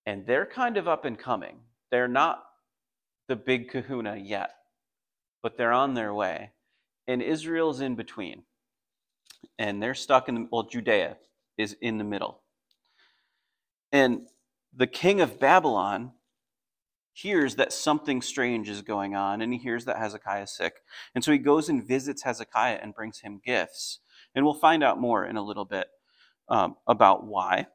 and 0.05 0.25
they're 0.25 0.45
kind 0.45 0.77
of 0.77 0.87
up 0.87 1.03
and 1.03 1.19
coming. 1.19 1.57
They're 1.91 2.07
not 2.07 2.41
the 3.27 3.35
big 3.35 3.69
kahuna 3.69 4.15
yet, 4.15 4.51
but 5.43 5.57
they're 5.57 5.73
on 5.73 5.93
their 5.93 6.13
way. 6.13 6.51
And 7.07 7.21
Israel's 7.21 7.81
in 7.81 7.95
between. 7.95 8.43
And 9.59 9.83
they're 9.83 9.93
stuck 9.93 10.29
in 10.29 10.35
the, 10.35 10.47
well, 10.49 10.63
Judea 10.63 11.17
is 11.57 11.75
in 11.81 11.97
the 11.97 12.05
middle. 12.05 12.43
And 13.91 14.27
the 14.73 14.87
king 14.87 15.19
of 15.19 15.37
Babylon 15.37 16.13
hears 17.11 17.55
that 17.55 17.73
something 17.73 18.21
strange 18.21 18.69
is 18.69 18.81
going 18.81 19.15
on, 19.15 19.41
and 19.41 19.51
he 19.51 19.59
hears 19.59 19.83
that 19.83 19.97
Hezekiah 19.97 20.43
is 20.43 20.55
sick. 20.55 20.75
And 21.13 21.25
so 21.25 21.33
he 21.33 21.37
goes 21.39 21.67
and 21.67 21.85
visits 21.85 22.23
Hezekiah 22.23 22.79
and 22.81 22.95
brings 22.95 23.19
him 23.19 23.41
gifts. 23.45 23.99
And 24.33 24.45
we'll 24.45 24.53
find 24.53 24.81
out 24.81 24.97
more 24.97 25.25
in 25.25 25.35
a 25.35 25.43
little 25.43 25.65
bit 25.65 25.87
um, 26.51 26.77
about 26.87 27.25
why. 27.25 27.67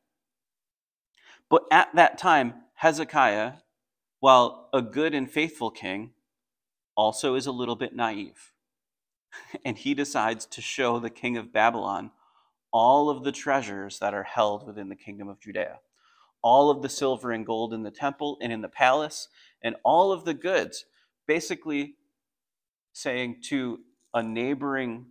But 1.50 1.64
at 1.72 1.94
that 1.96 2.18
time, 2.18 2.54
Hezekiah, 2.74 3.54
while 4.20 4.68
a 4.72 4.82
good 4.82 5.14
and 5.14 5.30
faithful 5.30 5.72
king, 5.72 6.12
also 6.96 7.34
is 7.36 7.46
a 7.46 7.52
little 7.52 7.76
bit 7.76 7.96
naive. 7.96 8.52
And 9.64 9.78
he 9.78 9.94
decides 9.94 10.46
to 10.46 10.62
show 10.62 11.00
the 11.00 11.10
king 11.10 11.36
of 11.38 11.52
Babylon 11.52 12.12
all 12.72 13.10
of 13.10 13.24
the 13.24 13.32
treasures 13.32 13.98
that 14.00 14.14
are 14.14 14.24
held 14.24 14.66
within 14.66 14.88
the 14.90 14.96
kingdom 14.96 15.28
of 15.28 15.40
Judea 15.40 15.80
all 16.42 16.70
of 16.70 16.82
the 16.82 16.88
silver 16.88 17.32
and 17.32 17.44
gold 17.44 17.74
in 17.74 17.82
the 17.82 17.90
temple 17.90 18.38
and 18.40 18.52
in 18.52 18.62
the 18.62 18.68
palace, 18.68 19.28
and 19.62 19.76
all 19.84 20.12
of 20.12 20.24
the 20.24 20.34
goods. 20.34 20.86
basically 21.26 21.96
saying 22.92 23.36
to 23.42 23.80
a 24.14 24.22
neighboring 24.22 25.06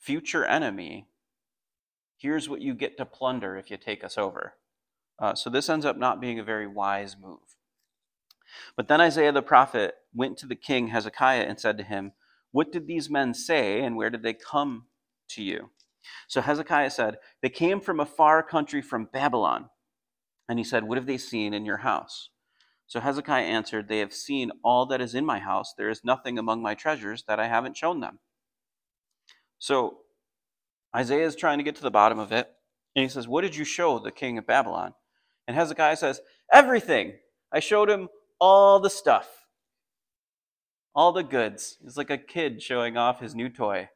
future 0.00 0.44
enemy, 0.46 1.06
here's 2.24 2.48
what 2.48 2.62
you 2.62 2.72
get 2.74 2.96
to 2.96 3.04
plunder 3.04 3.54
if 3.54 3.70
you 3.70 3.76
take 3.76 4.02
us 4.02 4.16
over. 4.16 4.54
Uh, 5.18 5.34
so 5.34 5.50
this 5.50 5.68
ends 5.68 5.84
up 5.84 5.98
not 5.98 6.22
being 6.22 6.38
a 6.38 6.42
very 6.42 6.66
wise 6.66 7.16
move. 7.20 7.58
But 8.78 8.88
then 8.88 8.98
Isaiah 8.98 9.30
the 9.30 9.42
prophet 9.42 9.94
went 10.14 10.38
to 10.38 10.46
the 10.46 10.56
king 10.56 10.86
Hezekiah 10.88 11.42
and 11.42 11.60
said 11.60 11.76
to 11.76 11.84
him, 11.84 12.12
What 12.50 12.72
did 12.72 12.86
these 12.86 13.10
men 13.10 13.34
say, 13.34 13.82
and 13.82 13.94
where 13.94 14.08
did 14.08 14.22
they 14.22 14.32
come 14.32 14.86
to 15.32 15.42
you? 15.42 15.68
So 16.26 16.40
Hezekiah 16.40 16.90
said, 16.90 17.18
They 17.42 17.50
came 17.50 17.78
from 17.78 18.00
a 18.00 18.06
far 18.06 18.42
country 18.42 18.80
from 18.80 19.10
Babylon. 19.12 19.68
And 20.48 20.58
he 20.58 20.64
said, 20.64 20.84
What 20.84 20.96
have 20.96 21.06
they 21.06 21.18
seen 21.18 21.52
in 21.52 21.66
your 21.66 21.78
house? 21.78 22.30
So 22.86 23.00
Hezekiah 23.00 23.44
answered, 23.44 23.88
They 23.88 23.98
have 23.98 24.14
seen 24.14 24.50
all 24.64 24.86
that 24.86 25.02
is 25.02 25.14
in 25.14 25.26
my 25.26 25.40
house. 25.40 25.74
There 25.76 25.90
is 25.90 26.02
nothing 26.02 26.38
among 26.38 26.62
my 26.62 26.74
treasures 26.74 27.24
that 27.28 27.38
I 27.38 27.48
haven't 27.48 27.76
shown 27.76 28.00
them. 28.00 28.20
So 29.58 29.98
Isaiah 30.94 31.26
is 31.26 31.36
trying 31.36 31.58
to 31.58 31.64
get 31.64 31.76
to 31.76 31.82
the 31.82 31.90
bottom 31.90 32.18
of 32.18 32.32
it. 32.32 32.48
And 32.94 33.02
he 33.02 33.08
says, 33.08 33.26
What 33.26 33.42
did 33.42 33.56
you 33.56 33.64
show 33.64 33.98
the 33.98 34.10
king 34.10 34.38
of 34.38 34.46
Babylon? 34.46 34.94
And 35.46 35.56
Hezekiah 35.56 35.96
says, 35.96 36.20
Everything. 36.52 37.14
I 37.52 37.60
showed 37.60 37.88
him 37.88 38.08
all 38.40 38.80
the 38.80 38.90
stuff, 38.90 39.28
all 40.94 41.12
the 41.12 41.22
goods. 41.22 41.78
He's 41.82 41.96
like 41.96 42.10
a 42.10 42.18
kid 42.18 42.60
showing 42.62 42.96
off 42.96 43.20
his 43.20 43.34
new 43.34 43.48
toy. 43.48 43.88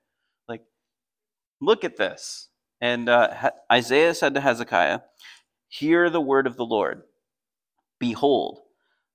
Like, 0.48 0.62
look 1.60 1.84
at 1.84 1.96
this. 1.96 2.48
And 2.80 3.08
uh, 3.08 3.50
Isaiah 3.70 4.14
said 4.14 4.34
to 4.34 4.40
Hezekiah, 4.40 5.00
Hear 5.68 6.08
the 6.08 6.20
word 6.20 6.46
of 6.46 6.56
the 6.56 6.64
Lord. 6.64 7.02
Behold, 7.98 8.60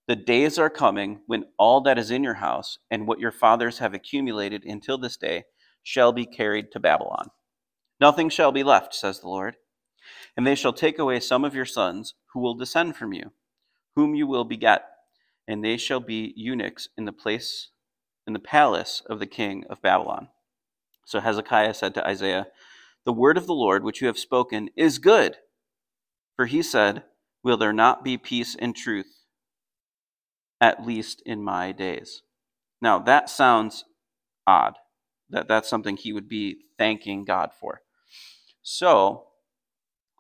the 0.07 0.15
days 0.15 0.59
are 0.59 0.69
coming 0.69 1.21
when 1.27 1.45
all 1.57 1.79
that 1.81 1.97
is 1.97 2.11
in 2.11 2.23
your 2.23 2.33
house 2.35 2.77
and 2.91 3.07
what 3.07 3.19
your 3.19 3.31
fathers 3.31 3.79
have 3.79 3.93
accumulated 3.93 4.65
until 4.65 4.97
this 4.97 5.15
day 5.15 5.45
shall 5.81 6.11
be 6.11 6.25
carried 6.25 6.71
to 6.71 6.79
Babylon. 6.79 7.29
Nothing 8.03 8.27
shall 8.27 8.51
be 8.51 8.63
left, 8.63 8.93
says 8.93 9.21
the 9.21 9.29
Lord. 9.29 9.55
And 10.35 10.45
they 10.45 10.55
shall 10.55 10.73
take 10.73 10.99
away 10.99 11.21
some 11.21 11.45
of 11.45 11.55
your 11.55 11.63
sons 11.63 12.15
who 12.33 12.41
will 12.41 12.53
descend 12.53 12.97
from 12.97 13.13
you, 13.13 13.31
whom 13.95 14.13
you 14.13 14.27
will 14.27 14.43
beget, 14.43 14.83
and 15.47 15.63
they 15.63 15.77
shall 15.77 16.01
be 16.01 16.33
eunuchs 16.35 16.89
in 16.97 17.05
the 17.05 17.13
place 17.13 17.69
in 18.27 18.33
the 18.33 18.39
palace 18.39 19.01
of 19.09 19.19
the 19.19 19.25
king 19.25 19.63
of 19.69 19.81
Babylon. 19.81 20.27
So 21.05 21.21
Hezekiah 21.21 21.75
said 21.75 21.93
to 21.93 22.05
Isaiah, 22.05 22.47
The 23.05 23.13
word 23.13 23.37
of 23.37 23.47
the 23.47 23.53
Lord 23.53 23.85
which 23.85 24.01
you 24.01 24.07
have 24.07 24.19
spoken 24.19 24.69
is 24.75 24.97
good. 24.97 25.37
For 26.35 26.45
he 26.45 26.61
said, 26.61 27.03
Will 27.41 27.55
there 27.55 27.71
not 27.71 28.03
be 28.03 28.17
peace 28.17 28.53
and 28.53 28.75
truth, 28.75 29.23
at 30.59 30.85
least 30.85 31.23
in 31.25 31.41
my 31.41 31.71
days? 31.71 32.21
Now 32.81 32.99
that 32.99 33.29
sounds 33.29 33.85
odd. 34.45 34.73
That 35.29 35.47
that's 35.47 35.69
something 35.69 35.95
he 35.95 36.11
would 36.11 36.27
be 36.27 36.57
thanking 36.77 37.23
God 37.23 37.51
for. 37.57 37.79
So 38.63 39.25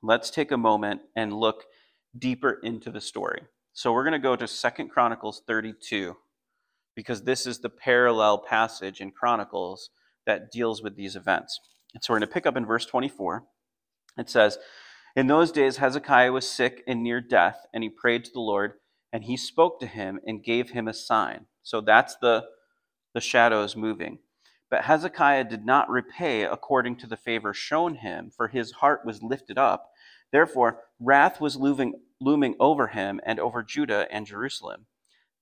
let's 0.03 0.29
take 0.29 0.51
a 0.51 0.57
moment 0.57 1.01
and 1.15 1.33
look 1.33 1.63
deeper 2.17 2.59
into 2.61 2.91
the 2.91 3.01
story. 3.01 3.41
So 3.71 3.91
we're 3.91 4.03
going 4.03 4.11
to 4.13 4.19
go 4.19 4.35
to 4.35 4.47
Second 4.47 4.89
Chronicles 4.89 5.41
32 5.47 6.15
because 6.95 7.23
this 7.23 7.47
is 7.47 7.59
the 7.59 7.69
parallel 7.69 8.37
passage 8.37 9.01
in 9.01 9.11
Chronicles 9.11 9.89
that 10.27 10.51
deals 10.51 10.83
with 10.83 10.95
these 10.95 11.15
events. 11.15 11.59
And 11.93 12.03
so 12.03 12.13
we're 12.13 12.19
going 12.19 12.27
to 12.27 12.33
pick 12.33 12.45
up 12.45 12.57
in 12.57 12.65
verse 12.65 12.85
24. 12.85 13.45
It 14.17 14.29
says, 14.29 14.57
In 15.15 15.27
those 15.27 15.51
days 15.51 15.77
Hezekiah 15.77 16.31
was 16.31 16.47
sick 16.47 16.83
and 16.85 17.01
near 17.01 17.21
death, 17.21 17.65
and 17.73 17.83
he 17.83 17.89
prayed 17.89 18.25
to 18.25 18.31
the 18.31 18.41
Lord, 18.41 18.73
and 19.11 19.23
he 19.23 19.37
spoke 19.37 19.79
to 19.79 19.87
him 19.87 20.19
and 20.27 20.43
gave 20.43 20.71
him 20.71 20.87
a 20.87 20.93
sign. 20.93 21.45
So 21.63 21.81
that's 21.81 22.15
the, 22.21 22.43
the 23.13 23.21
shadows 23.21 23.75
moving. 23.75 24.19
But 24.73 24.85
Hezekiah 24.85 25.43
did 25.43 25.67
not 25.67 25.87
repay 25.87 26.41
according 26.41 26.95
to 26.95 27.05
the 27.05 27.15
favor 27.15 27.53
shown 27.53 27.93
him, 27.93 28.31
for 28.35 28.47
his 28.47 28.71
heart 28.71 29.05
was 29.05 29.21
lifted 29.21 29.55
up. 29.55 29.91
Therefore, 30.31 30.79
wrath 30.99 31.39
was 31.39 31.55
looming, 31.55 32.01
looming 32.19 32.55
over 32.59 32.87
him 32.87 33.21
and 33.23 33.39
over 33.39 33.61
Judah 33.61 34.07
and 34.09 34.25
Jerusalem. 34.25 34.87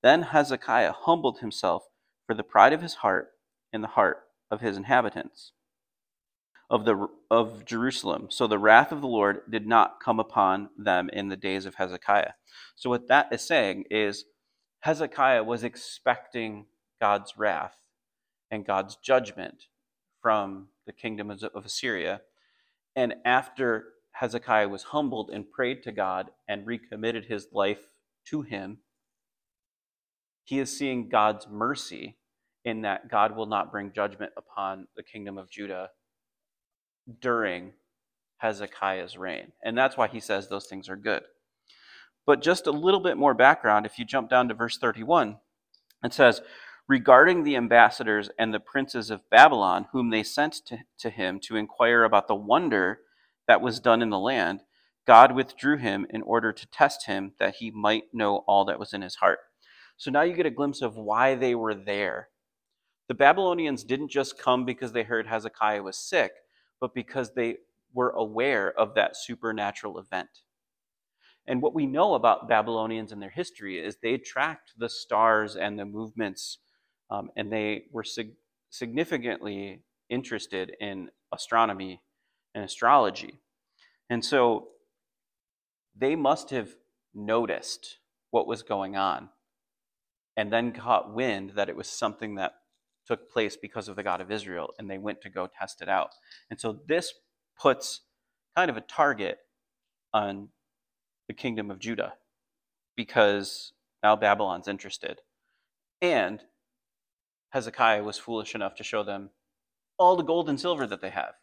Then 0.03 0.23
Hezekiah 0.23 0.91
humbled 0.91 1.39
himself 1.39 1.87
for 2.27 2.35
the 2.35 2.43
pride 2.43 2.73
of 2.73 2.81
his 2.81 2.95
heart 2.95 3.29
and 3.71 3.81
the 3.81 3.95
heart 3.95 4.17
of 4.51 4.59
his 4.59 4.75
inhabitants 4.75 5.53
of 6.69 6.83
the 6.83 7.07
of 7.29 7.63
Jerusalem. 7.63 8.27
So 8.31 8.47
the 8.47 8.59
wrath 8.59 8.91
of 8.91 8.99
the 8.99 9.07
Lord 9.07 9.49
did 9.49 9.65
not 9.65 10.01
come 10.03 10.19
upon 10.19 10.71
them 10.77 11.09
in 11.13 11.29
the 11.29 11.37
days 11.37 11.65
of 11.65 11.75
Hezekiah. 11.75 12.33
So 12.75 12.89
what 12.89 13.07
that 13.07 13.29
is 13.31 13.47
saying 13.47 13.85
is 13.89 14.25
Hezekiah 14.81 15.45
was 15.45 15.63
expecting 15.63 16.65
God's 16.99 17.37
wrath 17.37 17.80
and 18.51 18.65
God's 18.65 18.97
judgment 18.97 19.65
from 20.21 20.67
the 20.85 20.93
kingdom 20.93 21.31
of 21.31 21.65
Assyria. 21.65 22.21
And 22.95 23.15
after 23.25 23.85
Hezekiah 24.11 24.69
was 24.69 24.83
humbled 24.83 25.29
and 25.31 25.49
prayed 25.49 25.81
to 25.83 25.91
God 25.91 26.29
and 26.47 26.67
recommitted 26.67 27.25
his 27.25 27.47
life 27.53 27.87
to 28.25 28.41
him, 28.41 28.79
he 30.43 30.59
is 30.59 30.77
seeing 30.77 31.09
God's 31.09 31.47
mercy 31.49 32.17
in 32.65 32.81
that 32.81 33.09
God 33.09 33.35
will 33.35 33.45
not 33.45 33.71
bring 33.71 33.93
judgment 33.93 34.33
upon 34.37 34.87
the 34.95 35.03
kingdom 35.03 35.37
of 35.37 35.49
Judah 35.49 35.89
during 37.19 37.71
Hezekiah's 38.37 39.17
reign. 39.17 39.53
And 39.63 39.77
that's 39.77 39.97
why 39.97 40.07
he 40.07 40.19
says 40.19 40.47
those 40.47 40.67
things 40.67 40.89
are 40.89 40.95
good. 40.95 41.23
But 42.25 42.41
just 42.41 42.67
a 42.67 42.71
little 42.71 42.99
bit 42.99 43.17
more 43.17 43.33
background, 43.33 43.85
if 43.85 43.97
you 43.97 44.05
jump 44.05 44.29
down 44.29 44.47
to 44.49 44.53
verse 44.53 44.77
31, 44.77 45.37
it 46.03 46.13
says, 46.13 46.41
Regarding 46.91 47.43
the 47.43 47.55
ambassadors 47.55 48.29
and 48.37 48.53
the 48.53 48.59
princes 48.59 49.09
of 49.09 49.29
Babylon, 49.29 49.87
whom 49.93 50.09
they 50.09 50.23
sent 50.23 50.55
to, 50.65 50.79
to 50.97 51.09
him 51.09 51.39
to 51.43 51.55
inquire 51.55 52.03
about 52.03 52.27
the 52.27 52.35
wonder 52.35 52.99
that 53.47 53.61
was 53.61 53.79
done 53.79 54.01
in 54.01 54.09
the 54.09 54.19
land, 54.19 54.63
God 55.07 55.33
withdrew 55.33 55.77
him 55.77 56.05
in 56.09 56.21
order 56.21 56.51
to 56.51 56.67
test 56.67 57.05
him 57.05 57.31
that 57.39 57.55
he 57.55 57.71
might 57.71 58.13
know 58.13 58.43
all 58.45 58.65
that 58.65 58.77
was 58.77 58.91
in 58.91 59.03
his 59.03 59.15
heart. 59.15 59.39
So 59.95 60.11
now 60.11 60.23
you 60.23 60.33
get 60.33 60.45
a 60.45 60.51
glimpse 60.51 60.81
of 60.81 60.97
why 60.97 61.33
they 61.33 61.55
were 61.55 61.73
there. 61.73 62.27
The 63.07 63.13
Babylonians 63.13 63.85
didn't 63.85 64.11
just 64.11 64.37
come 64.37 64.65
because 64.65 64.91
they 64.91 65.03
heard 65.03 65.27
Hezekiah 65.27 65.83
was 65.83 65.97
sick, 65.97 66.33
but 66.81 66.93
because 66.93 67.33
they 67.33 67.59
were 67.93 68.09
aware 68.09 68.77
of 68.77 68.95
that 68.95 69.15
supernatural 69.15 69.97
event. 69.97 70.41
And 71.47 71.61
what 71.61 71.73
we 71.73 71.85
know 71.85 72.15
about 72.15 72.49
Babylonians 72.49 73.13
and 73.13 73.21
their 73.21 73.29
history 73.29 73.79
is 73.79 73.95
they 73.95 74.17
tracked 74.17 74.73
the 74.77 74.89
stars 74.89 75.55
and 75.55 75.79
the 75.79 75.85
movements, 75.85 76.57
um, 77.11 77.29
and 77.37 77.51
they 77.51 77.85
were 77.91 78.03
sig- 78.05 78.35
significantly 78.71 79.83
interested 80.09 80.75
in 80.81 81.11
astronomy 81.33 82.01
and 82.55 82.63
astrology. 82.65 83.39
And 84.09 84.25
so 84.25 84.69
they 85.95 86.15
must 86.15 86.49
have 86.51 86.69
noticed 87.13 87.99
what 88.31 88.47
was 88.47 88.63
going 88.63 88.95
on 88.97 89.29
and 90.37 90.51
then 90.51 90.71
caught 90.71 91.13
wind 91.13 91.51
that 91.55 91.69
it 91.69 91.75
was 91.75 91.87
something 91.87 92.35
that 92.35 92.53
took 93.07 93.31
place 93.31 93.57
because 93.57 93.87
of 93.87 93.95
the 93.95 94.03
God 94.03 94.21
of 94.21 94.31
Israel, 94.31 94.69
and 94.79 94.89
they 94.89 94.97
went 94.97 95.21
to 95.21 95.29
go 95.29 95.47
test 95.47 95.81
it 95.81 95.89
out. 95.89 96.11
And 96.49 96.59
so 96.59 96.79
this 96.87 97.13
puts 97.59 98.01
kind 98.55 98.69
of 98.69 98.77
a 98.77 98.81
target 98.81 99.39
on 100.13 100.49
the 101.27 101.33
kingdom 101.33 101.71
of 101.71 101.79
Judah 101.79 102.13
because 102.95 103.73
now 104.03 104.15
Babylon's 104.15 104.67
interested. 104.67 105.19
And 106.01 106.41
Hezekiah 107.51 108.03
was 108.03 108.17
foolish 108.17 108.55
enough 108.55 108.75
to 108.75 108.83
show 108.83 109.03
them 109.03 109.29
all 109.97 110.15
the 110.15 110.23
gold 110.23 110.49
and 110.49 110.59
silver 110.59 110.87
that 110.87 111.01
they 111.01 111.09
have. 111.09 111.33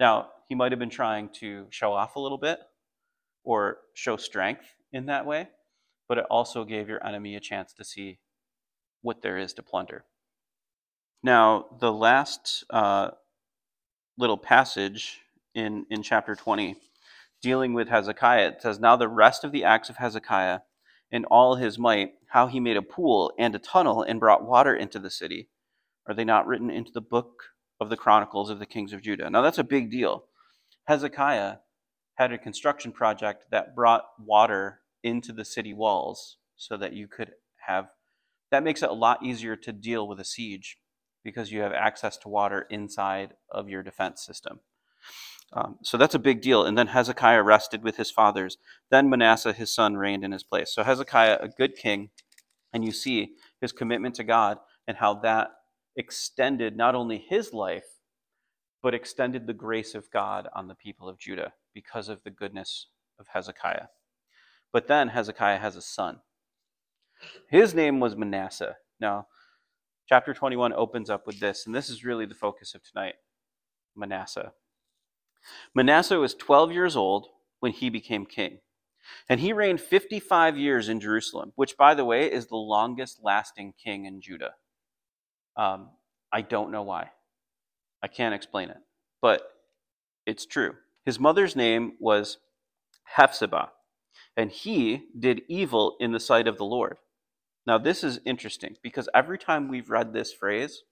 Now, 0.00 0.30
he 0.48 0.54
might 0.54 0.72
have 0.72 0.78
been 0.78 0.90
trying 0.90 1.28
to 1.40 1.66
show 1.70 1.92
off 1.92 2.16
a 2.16 2.20
little 2.20 2.38
bit 2.38 2.58
or 3.44 3.78
show 3.94 4.16
strength 4.16 4.64
in 4.92 5.06
that 5.06 5.26
way, 5.26 5.48
but 6.08 6.18
it 6.18 6.24
also 6.30 6.64
gave 6.64 6.88
your 6.88 7.04
enemy 7.06 7.36
a 7.36 7.40
chance 7.40 7.72
to 7.74 7.84
see 7.84 8.18
what 9.02 9.22
there 9.22 9.38
is 9.38 9.52
to 9.54 9.62
plunder. 9.62 10.04
Now, 11.22 11.66
the 11.78 11.92
last 11.92 12.64
uh, 12.70 13.10
little 14.18 14.38
passage 14.38 15.20
in, 15.54 15.86
in 15.90 16.02
chapter 16.02 16.34
20, 16.34 16.76
dealing 17.40 17.74
with 17.74 17.88
Hezekiah, 17.88 18.48
it 18.48 18.62
says, 18.62 18.80
Now 18.80 18.96
the 18.96 19.08
rest 19.08 19.44
of 19.44 19.52
the 19.52 19.64
acts 19.64 19.88
of 19.88 19.96
Hezekiah 19.96 20.60
in 21.12 21.24
all 21.26 21.56
his 21.56 21.78
might, 21.78 22.14
how 22.30 22.48
he 22.48 22.58
made 22.58 22.76
a 22.76 22.82
pool 22.82 23.32
and 23.38 23.54
a 23.54 23.60
tunnel 23.60 24.02
and 24.02 24.18
brought 24.18 24.44
water 24.44 24.74
into 24.74 24.98
the 24.98 25.10
city, 25.10 25.50
are 26.08 26.14
they 26.14 26.24
not 26.24 26.46
written 26.46 26.70
into 26.70 26.90
the 26.90 27.00
book 27.00 27.44
of 27.82 27.90
the 27.90 27.96
Chronicles 27.96 28.48
of 28.48 28.58
the 28.58 28.66
Kings 28.66 28.92
of 28.92 29.02
Judah. 29.02 29.28
Now, 29.28 29.42
that's 29.42 29.58
a 29.58 29.64
big 29.64 29.90
deal. 29.90 30.24
Hezekiah 30.84 31.56
had 32.14 32.32
a 32.32 32.38
construction 32.38 32.92
project 32.92 33.44
that 33.50 33.74
brought 33.74 34.04
water 34.18 34.80
into 35.02 35.32
the 35.32 35.44
city 35.44 35.74
walls 35.74 36.38
so 36.56 36.76
that 36.76 36.92
you 36.92 37.08
could 37.08 37.32
have 37.66 37.88
that 38.50 38.62
makes 38.62 38.82
it 38.82 38.90
a 38.90 38.94
lot 38.94 39.22
easier 39.22 39.56
to 39.56 39.72
deal 39.72 40.06
with 40.06 40.20
a 40.20 40.24
siege 40.24 40.76
because 41.24 41.50
you 41.50 41.62
have 41.62 41.72
access 41.72 42.18
to 42.18 42.28
water 42.28 42.66
inside 42.68 43.32
of 43.50 43.68
your 43.68 43.82
defense 43.82 44.22
system. 44.22 44.60
Um, 45.54 45.78
so 45.82 45.98
that's 45.98 46.14
a 46.14 46.18
big 46.18 46.40
deal. 46.40 46.64
And 46.64 46.78
then 46.78 46.88
Hezekiah 46.88 47.42
rested 47.42 47.82
with 47.82 47.96
his 47.96 48.10
fathers. 48.10 48.56
Then 48.90 49.10
Manasseh, 49.10 49.52
his 49.52 49.74
son, 49.74 49.96
reigned 49.96 50.24
in 50.24 50.32
his 50.32 50.42
place. 50.42 50.74
So 50.74 50.82
Hezekiah, 50.82 51.38
a 51.40 51.48
good 51.48 51.76
king, 51.76 52.10
and 52.72 52.84
you 52.84 52.92
see 52.92 53.34
his 53.60 53.72
commitment 53.72 54.14
to 54.16 54.24
God, 54.24 54.58
and 54.86 54.96
how 54.96 55.14
that 55.14 55.50
extended 55.96 56.76
not 56.76 56.94
only 56.94 57.18
his 57.18 57.52
life, 57.52 57.84
but 58.82 58.94
extended 58.94 59.46
the 59.46 59.52
grace 59.52 59.94
of 59.94 60.10
God 60.10 60.48
on 60.54 60.68
the 60.68 60.74
people 60.74 61.08
of 61.08 61.18
Judah 61.18 61.52
because 61.74 62.08
of 62.08 62.22
the 62.24 62.30
goodness 62.30 62.88
of 63.18 63.26
Hezekiah. 63.32 63.86
But 64.72 64.88
then 64.88 65.08
Hezekiah 65.08 65.58
has 65.58 65.76
a 65.76 65.82
son. 65.82 66.20
His 67.48 67.74
name 67.74 68.00
was 68.00 68.16
Manasseh. 68.16 68.76
Now, 68.98 69.26
chapter 70.08 70.34
21 70.34 70.72
opens 70.72 71.10
up 71.10 71.26
with 71.26 71.38
this, 71.38 71.66
and 71.66 71.74
this 71.74 71.90
is 71.90 72.04
really 72.04 72.26
the 72.26 72.34
focus 72.34 72.74
of 72.74 72.82
tonight 72.82 73.14
Manasseh. 73.94 74.52
Manasseh 75.74 76.18
was 76.18 76.34
12 76.34 76.72
years 76.72 76.96
old 76.96 77.28
when 77.60 77.72
he 77.72 77.90
became 77.90 78.26
king. 78.26 78.58
And 79.28 79.40
he 79.40 79.52
reigned 79.52 79.80
55 79.80 80.56
years 80.56 80.88
in 80.88 81.00
Jerusalem, 81.00 81.52
which, 81.56 81.76
by 81.76 81.94
the 81.94 82.04
way, 82.04 82.30
is 82.30 82.46
the 82.46 82.56
longest 82.56 83.18
lasting 83.22 83.74
king 83.82 84.04
in 84.04 84.20
Judah. 84.20 84.54
Um, 85.56 85.90
I 86.32 86.42
don't 86.42 86.70
know 86.70 86.82
why. 86.82 87.10
I 88.02 88.08
can't 88.08 88.34
explain 88.34 88.70
it, 88.70 88.78
but 89.20 89.42
it's 90.26 90.46
true. 90.46 90.74
His 91.04 91.18
mother's 91.20 91.56
name 91.56 91.92
was 91.98 92.38
Hephzibah, 93.16 93.70
and 94.36 94.50
he 94.50 95.08
did 95.18 95.42
evil 95.48 95.96
in 96.00 96.12
the 96.12 96.20
sight 96.20 96.48
of 96.48 96.58
the 96.58 96.64
Lord. 96.64 96.96
Now, 97.66 97.78
this 97.78 98.02
is 98.02 98.20
interesting 98.24 98.76
because 98.82 99.08
every 99.14 99.38
time 99.38 99.68
we've 99.68 99.90
read 99.90 100.12
this 100.12 100.32
phrase, 100.32 100.82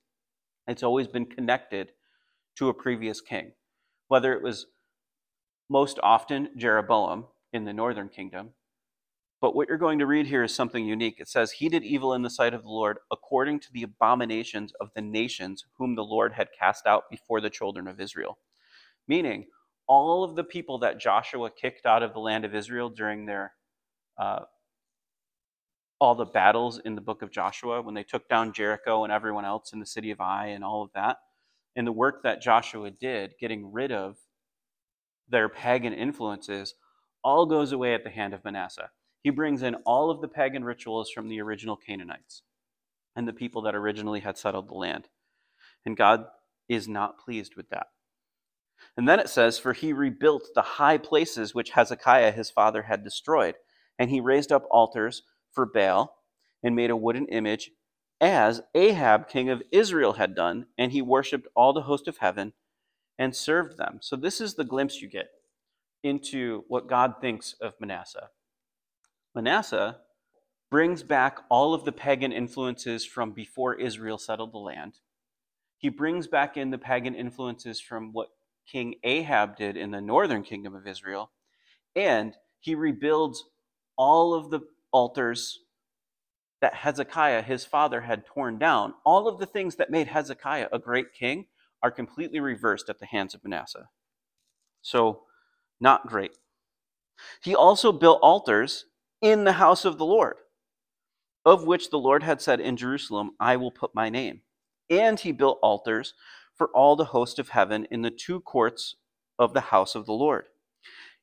it's 0.68 0.82
always 0.82 1.08
been 1.08 1.26
connected 1.26 1.92
to 2.56 2.68
a 2.68 2.74
previous 2.74 3.20
king, 3.20 3.52
whether 4.10 4.34
it 4.34 4.42
was 4.42 4.66
most 5.70 6.00
often 6.02 6.50
Jeroboam 6.56 7.26
in 7.52 7.64
the 7.64 7.72
northern 7.72 8.08
kingdom. 8.08 8.50
But 9.40 9.54
what 9.54 9.68
you're 9.68 9.78
going 9.78 10.00
to 10.00 10.06
read 10.06 10.26
here 10.26 10.42
is 10.42 10.54
something 10.54 10.84
unique. 10.84 11.20
It 11.20 11.28
says, 11.28 11.52
He 11.52 11.68
did 11.68 11.84
evil 11.84 12.12
in 12.12 12.22
the 12.22 12.28
sight 12.28 12.52
of 12.52 12.62
the 12.62 12.68
Lord 12.68 12.98
according 13.12 13.60
to 13.60 13.72
the 13.72 13.84
abominations 13.84 14.72
of 14.80 14.90
the 14.96 15.00
nations 15.00 15.64
whom 15.78 15.94
the 15.94 16.04
Lord 16.04 16.34
had 16.34 16.48
cast 16.58 16.86
out 16.86 17.04
before 17.08 17.40
the 17.40 17.50
children 17.50 17.86
of 17.88 18.00
Israel. 18.00 18.36
Meaning, 19.08 19.46
all 19.86 20.24
of 20.24 20.36
the 20.36 20.44
people 20.44 20.78
that 20.80 21.00
Joshua 21.00 21.50
kicked 21.50 21.86
out 21.86 22.02
of 22.02 22.12
the 22.12 22.20
land 22.20 22.44
of 22.44 22.54
Israel 22.54 22.90
during 22.90 23.26
their 23.26 23.54
uh, 24.18 24.40
all 26.00 26.16
the 26.16 26.26
battles 26.26 26.80
in 26.84 26.96
the 26.96 27.00
book 27.00 27.22
of 27.22 27.30
Joshua 27.30 27.80
when 27.82 27.94
they 27.94 28.02
took 28.02 28.28
down 28.28 28.52
Jericho 28.52 29.04
and 29.04 29.12
everyone 29.12 29.44
else 29.44 29.72
in 29.72 29.80
the 29.80 29.86
city 29.86 30.10
of 30.10 30.20
Ai 30.20 30.48
and 30.48 30.64
all 30.64 30.82
of 30.82 30.90
that, 30.94 31.18
and 31.76 31.86
the 31.86 31.92
work 31.92 32.22
that 32.22 32.42
Joshua 32.42 32.90
did, 32.90 33.34
getting 33.40 33.72
rid 33.72 33.92
of 33.92 34.16
their 35.28 35.48
pagan 35.48 35.92
influences, 35.92 36.74
all 37.22 37.46
goes 37.46 37.72
away 37.72 37.94
at 37.94 38.04
the 38.04 38.10
hand 38.10 38.34
of 38.34 38.44
Manasseh. 38.44 38.90
He 39.22 39.30
brings 39.30 39.62
in 39.62 39.76
all 39.86 40.10
of 40.10 40.20
the 40.20 40.28
pagan 40.28 40.64
rituals 40.64 41.10
from 41.10 41.28
the 41.28 41.40
original 41.40 41.76
Canaanites 41.76 42.42
and 43.14 43.28
the 43.28 43.32
people 43.32 43.62
that 43.62 43.74
originally 43.74 44.20
had 44.20 44.38
settled 44.38 44.68
the 44.68 44.74
land. 44.74 45.08
And 45.84 45.96
God 45.96 46.24
is 46.68 46.88
not 46.88 47.18
pleased 47.18 47.54
with 47.56 47.68
that. 47.70 47.88
And 48.96 49.08
then 49.08 49.20
it 49.20 49.28
says, 49.28 49.58
For 49.58 49.72
he 49.72 49.92
rebuilt 49.92 50.48
the 50.54 50.62
high 50.62 50.98
places 50.98 51.54
which 51.54 51.70
Hezekiah 51.70 52.32
his 52.32 52.50
father 52.50 52.82
had 52.82 53.04
destroyed, 53.04 53.56
and 53.98 54.10
he 54.10 54.20
raised 54.20 54.52
up 54.52 54.64
altars 54.70 55.22
for 55.52 55.66
Baal 55.66 56.16
and 56.62 56.74
made 56.74 56.90
a 56.90 56.96
wooden 56.96 57.26
image, 57.26 57.70
as 58.20 58.60
Ahab 58.74 59.28
king 59.28 59.48
of 59.48 59.62
Israel 59.72 60.14
had 60.14 60.34
done, 60.34 60.66
and 60.76 60.92
he 60.92 61.02
worshipped 61.02 61.48
all 61.54 61.72
the 61.72 61.82
host 61.82 62.06
of 62.06 62.18
heaven 62.18 62.52
and 63.18 63.34
served 63.34 63.78
them. 63.78 63.98
So 64.00 64.16
this 64.16 64.40
is 64.40 64.54
the 64.54 64.64
glimpse 64.64 65.00
you 65.00 65.08
get 65.08 65.28
into 66.02 66.64
what 66.68 66.88
God 66.88 67.14
thinks 67.20 67.54
of 67.60 67.74
Manasseh. 67.80 68.30
Manasseh 69.34 69.98
brings 70.70 71.02
back 71.02 71.38
all 71.48 71.74
of 71.74 71.84
the 71.84 71.92
pagan 71.92 72.32
influences 72.32 73.04
from 73.04 73.32
before 73.32 73.74
Israel 73.74 74.18
settled 74.18 74.52
the 74.52 74.58
land. 74.58 74.94
He 75.78 75.88
brings 75.88 76.26
back 76.26 76.56
in 76.56 76.70
the 76.70 76.78
pagan 76.78 77.14
influences 77.14 77.80
from 77.80 78.12
what 78.12 78.28
King 78.66 78.94
Ahab 79.02 79.56
did 79.56 79.76
in 79.76 79.90
the 79.90 80.00
northern 80.00 80.42
kingdom 80.42 80.74
of 80.74 80.86
Israel. 80.86 81.30
And 81.96 82.34
he 82.60 82.74
rebuilds 82.74 83.44
all 83.96 84.34
of 84.34 84.50
the 84.50 84.60
altars 84.92 85.58
that 86.60 86.74
Hezekiah, 86.74 87.42
his 87.42 87.64
father, 87.64 88.02
had 88.02 88.26
torn 88.26 88.58
down. 88.58 88.94
All 89.04 89.26
of 89.26 89.38
the 89.38 89.46
things 89.46 89.76
that 89.76 89.90
made 89.90 90.08
Hezekiah 90.08 90.68
a 90.72 90.78
great 90.78 91.12
king 91.12 91.46
are 91.82 91.90
completely 91.90 92.40
reversed 92.40 92.88
at 92.88 92.98
the 92.98 93.06
hands 93.06 93.34
of 93.34 93.42
Manasseh. 93.42 93.88
So, 94.82 95.22
not 95.80 96.06
great. 96.06 96.32
He 97.42 97.54
also 97.54 97.92
built 97.92 98.20
altars 98.22 98.86
in 99.22 99.44
the 99.44 99.54
house 99.54 99.84
of 99.84 99.98
the 99.98 100.04
Lord, 100.04 100.36
of 101.44 101.64
which 101.64 101.90
the 101.90 101.98
Lord 101.98 102.22
had 102.22 102.40
said 102.40 102.60
in 102.60 102.76
Jerusalem, 102.76 103.32
I 103.40 103.56
will 103.56 103.70
put 103.70 103.94
my 103.94 104.08
name. 104.08 104.42
And 104.88 105.20
he 105.20 105.32
built 105.32 105.58
altars 105.62 106.14
for 106.54 106.68
all 106.68 106.96
the 106.96 107.06
host 107.06 107.38
of 107.38 107.50
heaven 107.50 107.86
in 107.90 108.02
the 108.02 108.10
two 108.10 108.40
courts 108.40 108.96
of 109.38 109.54
the 109.54 109.60
house 109.60 109.94
of 109.94 110.04
the 110.04 110.12
Lord. 110.12 110.44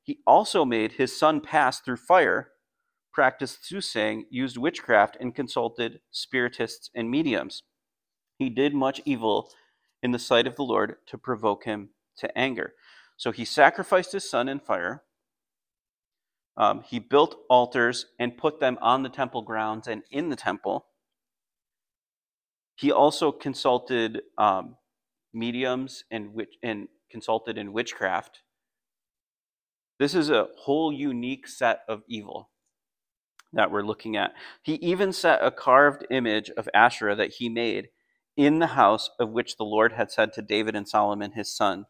He 0.01 0.19
also 0.25 0.65
made 0.65 0.93
his 0.93 1.17
son 1.17 1.41
pass 1.41 1.79
through 1.79 1.97
fire, 1.97 2.51
practiced 3.17 3.65
soothsaying, 3.65 4.25
used 4.29 4.59
witchcraft, 4.59 5.17
and 5.19 5.33
consulted 5.33 5.99
spiritists 6.11 6.91
and 6.93 7.09
mediums. 7.09 7.63
He 8.37 8.47
did 8.47 8.75
much 8.75 9.01
evil 9.05 9.49
in 10.03 10.11
the 10.11 10.19
sight 10.19 10.45
of 10.45 10.55
the 10.55 10.63
Lord 10.63 10.97
to 11.07 11.17
provoke 11.17 11.63
him 11.63 11.89
to 12.19 12.37
anger. 12.37 12.73
So 13.17 13.31
he 13.31 13.43
sacrificed 13.43 14.11
his 14.11 14.29
son 14.29 14.47
in 14.47 14.59
fire 14.59 15.01
um, 16.57 16.83
he 16.85 16.99
built 16.99 17.37
altars 17.49 18.07
and 18.19 18.37
put 18.37 18.59
them 18.59 18.77
on 18.81 19.01
the 19.01 19.09
temple 19.09 19.43
grounds 19.43 19.87
and 19.87 20.03
in 20.11 20.29
the 20.29 20.35
temple. 20.35 20.87
He 22.75 22.91
also 22.91 23.31
consulted 23.31 24.21
um, 24.37 24.75
mediums 25.33 26.03
and, 26.11 26.35
witch, 26.35 26.55
and 26.61 26.87
consulted 27.11 27.57
in 27.57 27.73
witchcraft. 27.73 28.41
This 29.99 30.13
is 30.13 30.29
a 30.29 30.47
whole 30.59 30.93
unique 30.93 31.47
set 31.47 31.81
of 31.87 32.03
evil 32.07 32.51
that 33.53 33.71
we're 33.71 33.81
looking 33.81 34.15
at. 34.15 34.33
He 34.61 34.75
even 34.75 35.13
set 35.13 35.43
a 35.43 35.51
carved 35.51 36.05
image 36.11 36.49
of 36.57 36.69
Asherah 36.73 37.15
that 37.15 37.33
he 37.33 37.49
made 37.49 37.89
in 38.35 38.59
the 38.59 38.67
house 38.67 39.09
of 39.19 39.31
which 39.31 39.57
the 39.57 39.63
Lord 39.63 39.93
had 39.93 40.11
said 40.11 40.33
to 40.33 40.41
David 40.41 40.75
and 40.75 40.87
Solomon 40.87 41.31
his 41.31 41.55
son, 41.55 41.85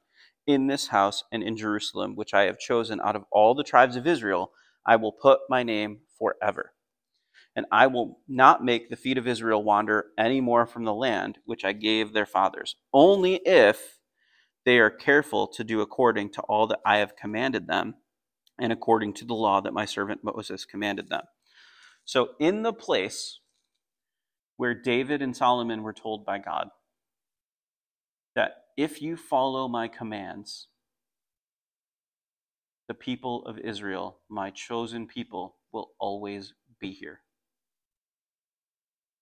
in 0.47 0.67
this 0.67 0.87
house 0.87 1.23
and 1.31 1.43
in 1.43 1.57
Jerusalem, 1.57 2.15
which 2.15 2.33
I 2.33 2.43
have 2.43 2.57
chosen 2.57 3.01
out 3.01 3.17
of 3.17 3.25
all 3.31 3.53
the 3.53 3.63
tribes 3.63 3.97
of 3.97 4.07
Israel, 4.07 4.51
I 4.85 4.95
will 4.95 5.11
put 5.11 5.39
my 5.49 5.61
name 5.61 5.99
forever. 6.17 6.73
And 7.55 7.65
I 7.71 7.87
will 7.87 8.19
not 8.27 8.63
make 8.63 8.89
the 8.89 8.95
feet 8.95 9.17
of 9.17 9.27
Israel 9.27 9.63
wander 9.63 10.05
any 10.17 10.39
more 10.39 10.65
from 10.65 10.85
the 10.85 10.93
land 10.93 11.39
which 11.45 11.65
I 11.65 11.73
gave 11.73 12.13
their 12.13 12.25
fathers, 12.25 12.77
only 12.93 13.35
if 13.45 13.97
they 14.63 14.79
are 14.79 14.89
careful 14.89 15.47
to 15.47 15.63
do 15.63 15.81
according 15.81 16.31
to 16.33 16.41
all 16.43 16.67
that 16.67 16.79
I 16.85 16.97
have 16.97 17.15
commanded 17.15 17.67
them 17.67 17.95
and 18.59 18.71
according 18.71 19.13
to 19.15 19.25
the 19.25 19.33
law 19.33 19.59
that 19.61 19.73
my 19.73 19.85
servant 19.85 20.21
Moses 20.23 20.65
commanded 20.65 21.09
them. 21.09 21.23
So, 22.07 22.29
in 22.39 22.63
the 22.63 22.71
place 22.71 23.41
where 24.55 24.73
David 24.73 25.21
and 25.21 25.35
Solomon 25.35 25.83
were 25.83 25.91
told 25.91 26.25
by 26.25 26.39
God 26.39 26.69
that 28.33 28.53
if 28.77 29.01
you 29.01 29.17
follow 29.17 29.67
my 29.67 29.89
commands, 29.89 30.69
the 32.87 32.93
people 32.93 33.45
of 33.45 33.59
Israel, 33.59 34.19
my 34.29 34.51
chosen 34.51 35.05
people, 35.05 35.57
will 35.73 35.91
always 35.99 36.53
be 36.79 36.91
here. 36.91 37.19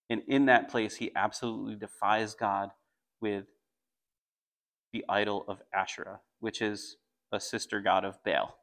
And 0.08 0.22
in 0.28 0.46
that 0.46 0.70
place, 0.70 0.94
he 0.94 1.10
absolutely 1.16 1.74
defies 1.74 2.34
God 2.34 2.70
with 3.20 3.46
the 4.92 5.04
idol 5.08 5.44
of 5.48 5.58
Asherah, 5.74 6.20
which 6.38 6.62
is 6.62 6.98
a 7.32 7.40
sister 7.40 7.80
god 7.80 8.04
of 8.04 8.22
Baal. 8.22 8.56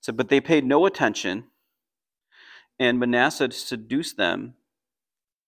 So, 0.00 0.12
but 0.12 0.28
they 0.28 0.40
paid 0.40 0.64
no 0.64 0.86
attention, 0.86 1.44
and 2.78 2.98
Manasseh 2.98 3.50
seduced 3.50 4.16
them 4.16 4.54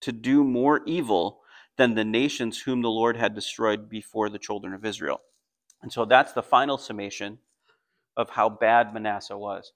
to 0.00 0.12
do 0.12 0.42
more 0.42 0.80
evil 0.86 1.40
than 1.76 1.94
the 1.94 2.04
nations 2.04 2.60
whom 2.62 2.82
the 2.82 2.90
Lord 2.90 3.16
had 3.16 3.34
destroyed 3.34 3.88
before 3.88 4.28
the 4.28 4.38
children 4.38 4.74
of 4.74 4.84
Israel. 4.84 5.20
And 5.82 5.92
so 5.92 6.04
that's 6.04 6.32
the 6.32 6.42
final 6.42 6.78
summation 6.78 7.38
of 8.16 8.30
how 8.30 8.48
bad 8.48 8.92
Manasseh 8.92 9.38
was. 9.38 9.72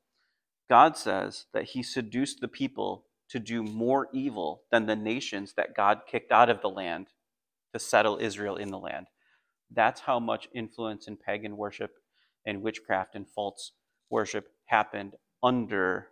God 0.68 0.96
says 0.96 1.46
that 1.52 1.64
he 1.64 1.82
seduced 1.82 2.40
the 2.40 2.48
people 2.48 3.04
to 3.30 3.38
do 3.38 3.62
more 3.62 4.08
evil 4.12 4.62
than 4.70 4.86
the 4.86 4.96
nations 4.96 5.54
that 5.54 5.74
God 5.74 6.02
kicked 6.06 6.32
out 6.32 6.50
of 6.50 6.60
the 6.60 6.68
land 6.68 7.08
to 7.72 7.78
settle 7.78 8.18
Israel 8.20 8.56
in 8.56 8.70
the 8.70 8.78
land. 8.78 9.06
That's 9.70 10.02
how 10.02 10.20
much 10.20 10.48
influence 10.54 11.08
in 11.08 11.16
pagan 11.16 11.56
worship 11.56 11.92
and 12.46 12.62
witchcraft 12.62 13.14
and 13.14 13.26
false 13.28 13.72
worship 14.10 14.48
happened 14.66 15.14
under 15.42 16.08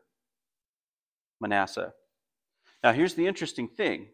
Manasseh. 1.41 1.93
Now, 2.83 2.93
here's 2.93 3.15
the 3.15 3.27
interesting 3.27 3.69
thing 3.69 4.09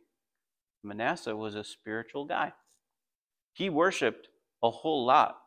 Manasseh 0.82 1.36
was 1.36 1.54
a 1.54 1.64
spiritual 1.64 2.24
guy. 2.24 2.52
He 3.52 3.70
worshiped 3.70 4.28
a 4.62 4.70
whole 4.70 5.04
lot, 5.04 5.38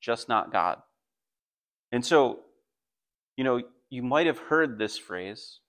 just 0.00 0.28
not 0.28 0.52
God. 0.52 0.78
And 1.92 2.04
so, 2.04 2.40
you 3.36 3.44
know, 3.44 3.62
you 3.90 4.02
might 4.02 4.26
have 4.26 4.38
heard 4.38 4.78
this 4.78 4.98
phrase 4.98 5.60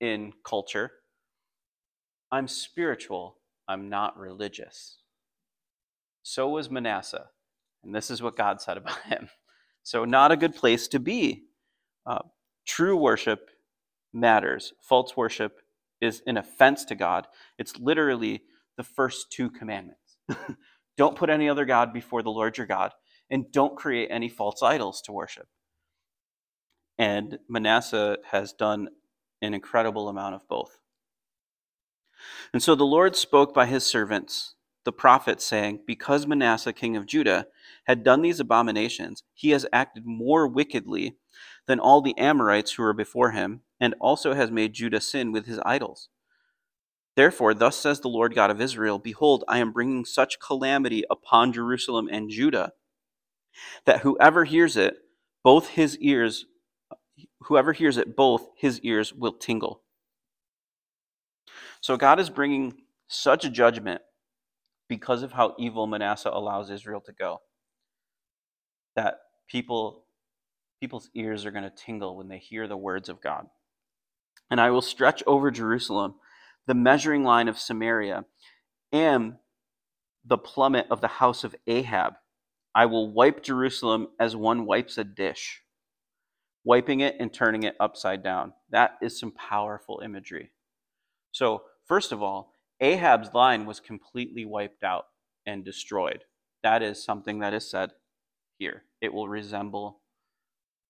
in 0.00 0.32
culture 0.44 0.90
I'm 2.32 2.48
spiritual, 2.48 3.36
I'm 3.68 3.90
not 3.90 4.18
religious. 4.18 4.96
So 6.22 6.48
was 6.48 6.70
Manasseh. 6.70 7.26
And 7.84 7.94
this 7.94 8.10
is 8.10 8.22
what 8.22 8.36
God 8.36 8.60
said 8.62 8.78
about 8.78 9.02
him. 9.04 9.28
So, 9.82 10.04
not 10.04 10.32
a 10.32 10.36
good 10.36 10.54
place 10.54 10.88
to 10.88 10.98
be. 10.98 11.44
Uh, 12.06 12.20
true 12.66 12.96
worship 12.96 13.50
matters. 14.12 14.72
False 14.80 15.16
worship 15.16 15.60
is 16.00 16.22
an 16.26 16.36
offense 16.36 16.84
to 16.86 16.94
God. 16.94 17.26
It's 17.58 17.78
literally 17.78 18.42
the 18.76 18.82
first 18.82 19.30
two 19.30 19.50
commandments. 19.50 20.16
don't 20.96 21.16
put 21.16 21.30
any 21.30 21.48
other 21.48 21.64
God 21.64 21.92
before 21.92 22.22
the 22.22 22.30
Lord 22.30 22.58
your 22.58 22.66
God, 22.66 22.92
and 23.30 23.50
don't 23.52 23.76
create 23.76 24.08
any 24.10 24.28
false 24.28 24.62
idols 24.62 25.00
to 25.02 25.12
worship. 25.12 25.46
And 26.98 27.38
Manasseh 27.48 28.18
has 28.30 28.52
done 28.52 28.88
an 29.40 29.54
incredible 29.54 30.08
amount 30.08 30.34
of 30.34 30.46
both. 30.48 30.78
And 32.52 32.62
so 32.62 32.74
the 32.74 32.84
Lord 32.84 33.16
spoke 33.16 33.54
by 33.54 33.66
his 33.66 33.84
servants, 33.84 34.54
the 34.84 34.92
prophets, 34.92 35.44
saying, 35.44 35.80
Because 35.86 36.26
Manasseh, 36.26 36.72
king 36.72 36.96
of 36.96 37.06
Judah, 37.06 37.46
had 37.86 38.04
done 38.04 38.22
these 38.22 38.40
abominations, 38.40 39.22
he 39.34 39.50
has 39.50 39.66
acted 39.72 40.04
more 40.06 40.46
wickedly 40.46 41.16
than 41.66 41.80
all 41.80 42.00
the 42.02 42.16
Amorites 42.18 42.72
who 42.72 42.82
were 42.82 42.92
before 42.94 43.32
him, 43.32 43.62
and 43.80 43.94
also 44.00 44.34
has 44.34 44.50
made 44.50 44.74
Judah 44.74 45.00
sin 45.00 45.32
with 45.32 45.46
his 45.46 45.60
idols. 45.64 46.08
Therefore, 47.16 47.54
thus 47.54 47.76
says 47.76 48.00
the 48.00 48.08
Lord 48.08 48.34
God 48.34 48.50
of 48.50 48.60
Israel 48.60 48.98
Behold, 48.98 49.44
I 49.48 49.58
am 49.58 49.72
bringing 49.72 50.04
such 50.04 50.40
calamity 50.40 51.04
upon 51.10 51.52
Jerusalem 51.52 52.08
and 52.10 52.30
Judah, 52.30 52.72
that 53.86 54.00
whoever 54.02 54.44
hears 54.44 54.76
it, 54.76 54.96
both 55.44 55.68
his 55.70 55.98
ears, 55.98 56.46
whoever 57.44 57.72
hears 57.72 57.96
it, 57.98 58.16
both 58.16 58.48
his 58.56 58.80
ears 58.80 59.14
will 59.14 59.34
tingle. 59.34 59.82
So 61.80 61.96
God 61.96 62.20
is 62.20 62.30
bringing 62.30 62.74
such 63.08 63.44
a 63.44 63.50
judgment 63.50 64.02
because 64.88 65.22
of 65.22 65.32
how 65.32 65.54
evil 65.58 65.86
Manasseh 65.86 66.30
allows 66.32 66.70
Israel 66.70 67.02
to 67.06 67.12
go 67.12 67.40
that 68.96 69.20
people 69.48 70.01
people's 70.82 71.10
ears 71.14 71.46
are 71.46 71.52
going 71.52 71.62
to 71.62 71.70
tingle 71.70 72.16
when 72.16 72.26
they 72.26 72.38
hear 72.38 72.66
the 72.66 72.76
words 72.76 73.08
of 73.08 73.20
God. 73.22 73.46
And 74.50 74.60
I 74.60 74.70
will 74.70 74.82
stretch 74.82 75.22
over 75.28 75.52
Jerusalem 75.52 76.16
the 76.66 76.74
measuring 76.74 77.22
line 77.22 77.46
of 77.46 77.56
Samaria 77.56 78.24
and 78.90 79.36
the 80.24 80.38
plummet 80.38 80.88
of 80.90 81.00
the 81.00 81.06
house 81.06 81.44
of 81.44 81.54
Ahab. 81.68 82.14
I 82.74 82.86
will 82.86 83.12
wipe 83.12 83.44
Jerusalem 83.44 84.08
as 84.18 84.34
one 84.34 84.66
wipes 84.66 84.98
a 84.98 85.04
dish, 85.04 85.62
wiping 86.64 86.98
it 86.98 87.14
and 87.20 87.32
turning 87.32 87.62
it 87.62 87.76
upside 87.78 88.24
down. 88.24 88.52
That 88.70 88.96
is 89.00 89.16
some 89.16 89.30
powerful 89.30 90.02
imagery. 90.04 90.50
So, 91.30 91.62
first 91.86 92.10
of 92.10 92.24
all, 92.24 92.54
Ahab's 92.80 93.32
line 93.34 93.66
was 93.66 93.78
completely 93.78 94.44
wiped 94.44 94.82
out 94.82 95.04
and 95.46 95.64
destroyed. 95.64 96.24
That 96.64 96.82
is 96.82 97.04
something 97.04 97.38
that 97.38 97.54
is 97.54 97.70
said 97.70 97.92
here. 98.58 98.82
It 99.00 99.14
will 99.14 99.28
resemble 99.28 100.01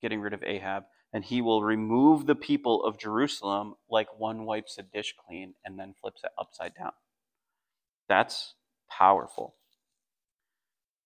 getting 0.02 0.20
rid 0.20 0.34
of 0.34 0.42
Ahab, 0.42 0.84
and 1.12 1.24
he 1.24 1.40
will 1.40 1.62
remove 1.62 2.26
the 2.26 2.34
people 2.34 2.84
of 2.84 2.98
Jerusalem 2.98 3.74
like 3.88 4.18
one 4.18 4.44
wipes 4.44 4.76
a 4.78 4.82
dish 4.82 5.14
clean 5.26 5.54
and 5.64 5.78
then 5.78 5.94
flips 6.00 6.22
it 6.24 6.32
upside 6.38 6.74
down. 6.74 6.92
That's 8.08 8.54
powerful. 8.90 9.54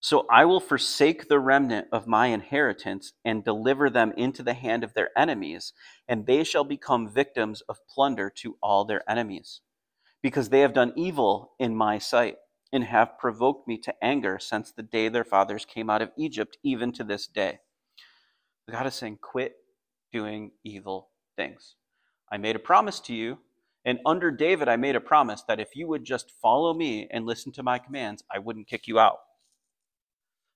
So 0.00 0.26
I 0.30 0.44
will 0.44 0.60
forsake 0.60 1.28
the 1.28 1.40
remnant 1.40 1.88
of 1.90 2.06
my 2.06 2.28
inheritance 2.28 3.12
and 3.24 3.42
deliver 3.42 3.90
them 3.90 4.12
into 4.16 4.42
the 4.42 4.54
hand 4.54 4.84
of 4.84 4.94
their 4.94 5.10
enemies, 5.18 5.72
and 6.06 6.26
they 6.26 6.44
shall 6.44 6.64
become 6.64 7.08
victims 7.08 7.60
of 7.62 7.78
plunder 7.88 8.30
to 8.36 8.56
all 8.62 8.84
their 8.84 9.08
enemies, 9.10 9.62
because 10.22 10.50
they 10.50 10.60
have 10.60 10.74
done 10.74 10.92
evil 10.96 11.54
in 11.58 11.74
my 11.74 11.98
sight 11.98 12.36
and 12.72 12.84
have 12.84 13.18
provoked 13.18 13.66
me 13.66 13.78
to 13.78 13.94
anger 14.04 14.38
since 14.38 14.70
the 14.70 14.82
day 14.82 15.08
their 15.08 15.24
fathers 15.24 15.64
came 15.64 15.90
out 15.90 16.02
of 16.02 16.12
Egypt, 16.16 16.56
even 16.62 16.92
to 16.92 17.02
this 17.02 17.26
day. 17.26 17.58
God 18.70 18.86
is 18.86 18.94
saying, 18.94 19.18
quit 19.22 19.54
doing 20.12 20.50
evil 20.64 21.10
things. 21.36 21.76
I 22.30 22.36
made 22.36 22.56
a 22.56 22.60
promise 22.60 22.98
to 23.00 23.14
you, 23.14 23.38
and 23.84 24.00
under 24.04 24.32
David, 24.32 24.68
I 24.68 24.76
made 24.76 24.96
a 24.96 25.00
promise 25.00 25.42
that 25.46 25.60
if 25.60 25.76
you 25.76 25.86
would 25.86 26.04
just 26.04 26.32
follow 26.42 26.74
me 26.74 27.06
and 27.10 27.24
listen 27.24 27.52
to 27.52 27.62
my 27.62 27.78
commands, 27.78 28.24
I 28.34 28.40
wouldn't 28.40 28.66
kick 28.66 28.88
you 28.88 28.98
out. 28.98 29.18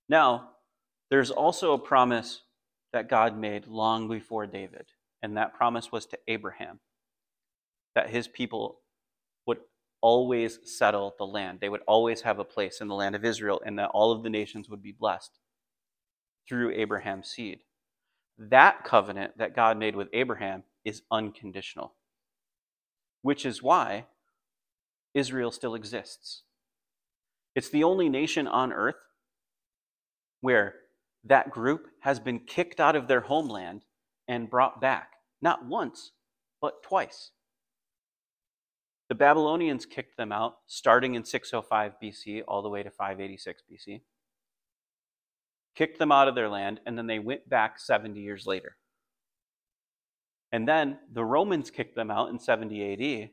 Now, 0.09 0.51
there's 1.11 1.31
also 1.31 1.73
a 1.73 1.79
promise 1.79 2.43
that 2.93 3.09
God 3.09 3.39
made 3.39 3.69
long 3.69 4.09
before 4.09 4.47
David, 4.47 4.87
and 5.23 5.37
that 5.37 5.55
promise 5.55 5.93
was 5.93 6.07
to 6.07 6.19
Abraham 6.27 6.81
that 7.95 8.11
his 8.11 8.27
people 8.27 8.81
would 9.47 9.59
always 10.01 10.59
settle 10.65 11.15
the 11.19 11.27
land. 11.27 11.59
They 11.61 11.69
would 11.69 11.83
always 11.87 12.23
have 12.23 12.41
a 12.41 12.45
place 12.45 12.81
in 12.81 12.89
the 12.89 12.95
land 12.95 13.15
of 13.15 13.25
Israel, 13.25 13.61
and 13.65 13.79
that 13.79 13.91
all 13.91 14.11
of 14.11 14.25
the 14.25 14.31
nations 14.31 14.69
would 14.69 14.83
be 14.83 14.93
blessed 14.93 15.39
through 16.49 16.73
Abraham's 16.73 17.29
seed. 17.29 17.61
That 18.43 18.85
covenant 18.85 19.37
that 19.37 19.55
God 19.55 19.77
made 19.77 19.95
with 19.95 20.09
Abraham 20.15 20.63
is 20.83 21.03
unconditional, 21.11 21.93
which 23.21 23.45
is 23.45 23.63
why 23.63 24.07
Israel 25.13 25.51
still 25.51 25.75
exists. 25.75 26.45
It's 27.55 27.69
the 27.69 27.85
only 27.85 28.09
nation 28.09 28.47
on 28.47 28.73
earth 28.73 28.97
where 30.41 30.77
that 31.23 31.51
group 31.51 31.89
has 32.01 32.19
been 32.19 32.39
kicked 32.39 32.81
out 32.81 32.97
of 32.97 33.09
their 33.09 33.21
homeland 33.21 33.83
and 34.27 34.49
brought 34.49 34.81
back, 34.81 35.11
not 35.43 35.67
once, 35.67 36.13
but 36.63 36.83
twice. 36.83 37.33
The 39.11 39.15
Babylonians 39.17 39.85
kicked 39.85 40.17
them 40.17 40.33
out 40.33 40.59
starting 40.67 41.15
in 41.15 41.27
605 41.27 41.93
BC 42.03 42.43
all 42.49 42.63
the 42.63 42.71
way 42.71 42.83
to 42.83 42.91
586 42.91 43.63
BC. 43.71 44.01
Kicked 45.77 45.99
them 45.99 46.13
out 46.13 46.29
of 46.29 46.35
their 46.35 46.49
land, 46.49 46.81
and 46.87 46.97
then 46.99 47.07
they 47.07 47.19
went 47.19 47.49
back 47.49 47.79
70 47.79 48.21
years 48.21 48.47
later. 48.47 48.77
And 50.53 50.69
then 50.69 50.99
the 51.13 51.25
Romans 51.25 51.71
kicked 51.71 51.95
them 51.95 52.11
out 52.11 52.31
in 52.31 52.39
70 52.39 52.93
AD, 53.25 53.31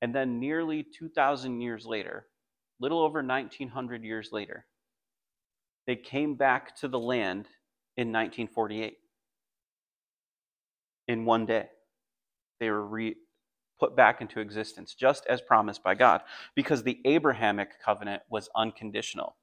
and 0.00 0.14
then 0.14 0.40
nearly 0.40 0.82
2,000 0.82 1.60
years 1.60 1.86
later, 1.86 2.26
little 2.80 3.00
over 3.00 3.22
1900 3.22 4.02
years 4.02 4.30
later, 4.32 4.66
they 5.86 5.96
came 5.96 6.34
back 6.34 6.74
to 6.76 6.88
the 6.88 6.98
land 6.98 7.46
in 7.96 8.08
1948 8.08 8.96
in 11.08 11.24
one 11.24 11.46
day. 11.46 11.66
They 12.60 12.70
were 12.70 12.86
re- 12.86 13.16
put 13.78 13.96
back 13.96 14.20
into 14.20 14.40
existence, 14.40 14.94
just 14.94 15.26
as 15.26 15.42
promised 15.42 15.82
by 15.82 15.94
God, 15.94 16.22
because 16.54 16.82
the 16.82 17.00
Abrahamic 17.04 17.82
covenant 17.84 18.22
was 18.30 18.48
unconditional. 18.56 19.36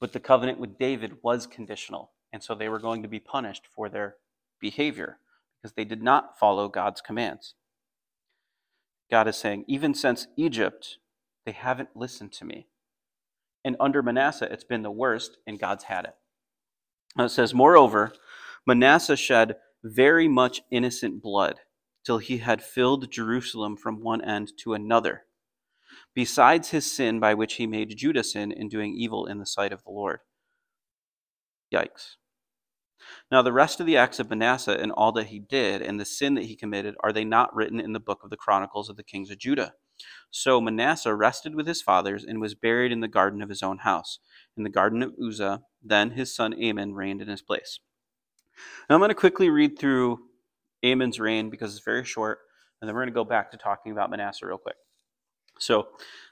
But 0.00 0.12
the 0.12 0.20
covenant 0.20 0.58
with 0.58 0.78
David 0.78 1.18
was 1.22 1.46
conditional, 1.46 2.12
and 2.32 2.42
so 2.42 2.54
they 2.54 2.68
were 2.68 2.78
going 2.78 3.02
to 3.02 3.08
be 3.08 3.20
punished 3.20 3.66
for 3.74 3.88
their 3.88 4.16
behavior 4.60 5.18
because 5.60 5.74
they 5.74 5.84
did 5.84 6.02
not 6.02 6.38
follow 6.38 6.68
God's 6.68 7.00
commands. 7.00 7.54
God 9.10 9.28
is 9.28 9.36
saying, 9.36 9.64
even 9.66 9.92
since 9.92 10.28
Egypt, 10.36 10.98
they 11.44 11.52
haven't 11.52 11.96
listened 11.96 12.32
to 12.32 12.44
me. 12.44 12.68
And 13.64 13.76
under 13.78 14.02
Manasseh, 14.02 14.50
it's 14.50 14.64
been 14.64 14.82
the 14.82 14.90
worst, 14.90 15.36
and 15.46 15.58
God's 15.58 15.84
had 15.84 16.04
it. 16.06 16.14
It 17.18 17.30
says, 17.30 17.52
Moreover, 17.52 18.12
Manasseh 18.66 19.16
shed 19.16 19.56
very 19.82 20.28
much 20.28 20.62
innocent 20.70 21.22
blood 21.22 21.60
till 22.04 22.18
he 22.18 22.38
had 22.38 22.62
filled 22.62 23.10
Jerusalem 23.10 23.76
from 23.76 24.02
one 24.02 24.22
end 24.22 24.52
to 24.60 24.74
another, 24.74 25.24
besides 26.14 26.70
his 26.70 26.90
sin 26.90 27.20
by 27.20 27.34
which 27.34 27.54
he 27.54 27.66
made 27.66 27.96
Judah 27.96 28.24
sin 28.24 28.52
in 28.52 28.68
doing 28.68 28.94
evil 28.94 29.26
in 29.26 29.38
the 29.38 29.46
sight 29.46 29.72
of 29.72 29.82
the 29.84 29.90
Lord. 29.90 30.20
Yikes. 31.72 32.16
Now, 33.30 33.42
the 33.42 33.52
rest 33.52 33.80
of 33.80 33.86
the 33.86 33.96
acts 33.96 34.18
of 34.18 34.28
Manasseh 34.28 34.78
and 34.78 34.92
all 34.92 35.12
that 35.12 35.28
he 35.28 35.38
did 35.38 35.82
and 35.82 35.98
the 35.98 36.04
sin 36.04 36.34
that 36.34 36.44
he 36.44 36.56
committed, 36.56 36.94
are 37.00 37.12
they 37.12 37.24
not 37.24 37.54
written 37.54 37.80
in 37.80 37.92
the 37.92 38.00
book 38.00 38.20
of 38.22 38.30
the 38.30 38.36
Chronicles 38.36 38.88
of 38.88 38.96
the 38.96 39.02
kings 39.02 39.30
of 39.30 39.38
Judah? 39.38 39.74
So 40.30 40.60
Manasseh 40.60 41.14
rested 41.14 41.54
with 41.54 41.66
his 41.66 41.82
fathers 41.82 42.24
and 42.24 42.40
was 42.40 42.54
buried 42.54 42.92
in 42.92 43.00
the 43.00 43.08
garden 43.08 43.42
of 43.42 43.48
his 43.48 43.62
own 43.62 43.78
house, 43.78 44.18
in 44.56 44.64
the 44.64 44.70
garden 44.70 45.02
of 45.02 45.14
Uzzah. 45.22 45.62
Then 45.82 46.12
his 46.12 46.34
son 46.34 46.54
Amon 46.54 46.94
reigned 46.94 47.22
in 47.22 47.28
his 47.28 47.42
place. 47.42 47.80
Now, 48.88 48.96
I'm 48.96 49.00
going 49.00 49.10
to 49.10 49.14
quickly 49.14 49.48
read 49.48 49.78
through 49.78 50.18
Amon's 50.84 51.20
reign 51.20 51.50
because 51.50 51.74
it's 51.74 51.84
very 51.84 52.04
short, 52.04 52.40
and 52.80 52.88
then 52.88 52.94
we're 52.94 53.02
going 53.02 53.12
to 53.12 53.14
go 53.14 53.24
back 53.24 53.50
to 53.50 53.56
talking 53.56 53.92
about 53.92 54.10
Manasseh 54.10 54.46
real 54.46 54.58
quick. 54.58 54.76
So, 55.60 55.88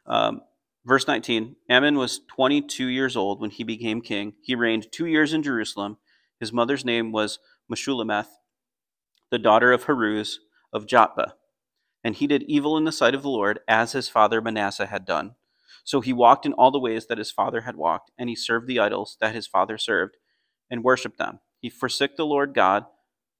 um, 0.07 0.41
verse 0.85 1.07
19 1.07 1.57
Amon 1.71 1.97
was 1.97 2.21
22 2.35 2.87
years 2.87 3.17
old 3.17 3.41
when 3.41 3.51
he 3.51 3.65
became 3.65 4.01
king. 4.01 4.35
He 4.43 4.55
reigned 4.55 4.89
two 4.91 5.07
years 5.07 5.33
in 5.33 5.43
Jerusalem. 5.43 5.99
His 6.41 6.53
mother's 6.53 6.85
name 6.85 7.13
was 7.13 7.39
Meshullemeth, 7.71 8.29
the 9.31 9.39
daughter 9.39 9.73
of 9.73 9.85
Haruz 9.85 10.37
of 10.73 10.87
Jotbah. 10.87 11.33
And 12.05 12.17
he 12.17 12.27
did 12.27 12.45
evil 12.45 12.77
in 12.77 12.85
the 12.85 12.93
sight 12.93 13.15
of 13.15 13.23
the 13.23 13.29
Lord, 13.29 13.61
as 13.69 13.93
his 13.93 14.09
father 14.09 14.41
Manasseh 14.41 14.87
had 14.87 15.05
done. 15.05 15.35
So 15.85 16.01
he 16.01 16.13
walked 16.13 16.47
in 16.47 16.53
all 16.53 16.71
the 16.71 16.79
ways 16.79 17.07
that 17.07 17.19
his 17.19 17.33
father 17.33 17.63
had 17.63 17.77
walked, 17.77 18.11
and 18.19 18.29
he 18.29 18.37
served 18.37 18.67
the 18.67 18.79
idols 18.79 19.17
that 19.21 19.35
his 19.35 19.47
father 19.47 19.79
served, 19.79 20.17
and 20.71 20.85
worshipped 20.85 21.19
them. 21.19 21.41
He 21.61 21.71
forsook 21.71 22.17
the 22.17 22.27
Lord 22.27 22.55
God 22.55 22.87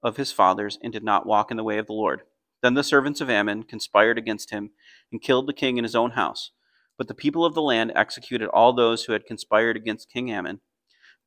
of 0.03 0.17
his 0.17 0.31
fathers 0.31 0.77
and 0.83 0.91
did 0.91 1.03
not 1.03 1.25
walk 1.25 1.51
in 1.51 1.57
the 1.57 1.63
way 1.63 1.77
of 1.77 1.87
the 1.87 1.93
Lord, 1.93 2.21
Then 2.61 2.73
the 2.73 2.83
servants 2.83 3.21
of 3.21 3.29
Amon 3.29 3.63
conspired 3.63 4.17
against 4.17 4.51
him 4.51 4.71
and 5.11 5.21
killed 5.21 5.47
the 5.47 5.53
king 5.53 5.77
in 5.77 5.83
his 5.83 5.95
own 5.95 6.11
house. 6.11 6.51
But 6.97 7.07
the 7.07 7.13
people 7.13 7.45
of 7.45 7.53
the 7.53 7.61
land 7.61 7.93
executed 7.95 8.49
all 8.49 8.73
those 8.73 9.05
who 9.05 9.13
had 9.13 9.25
conspired 9.25 9.77
against 9.77 10.11
King 10.11 10.33
Amon. 10.33 10.59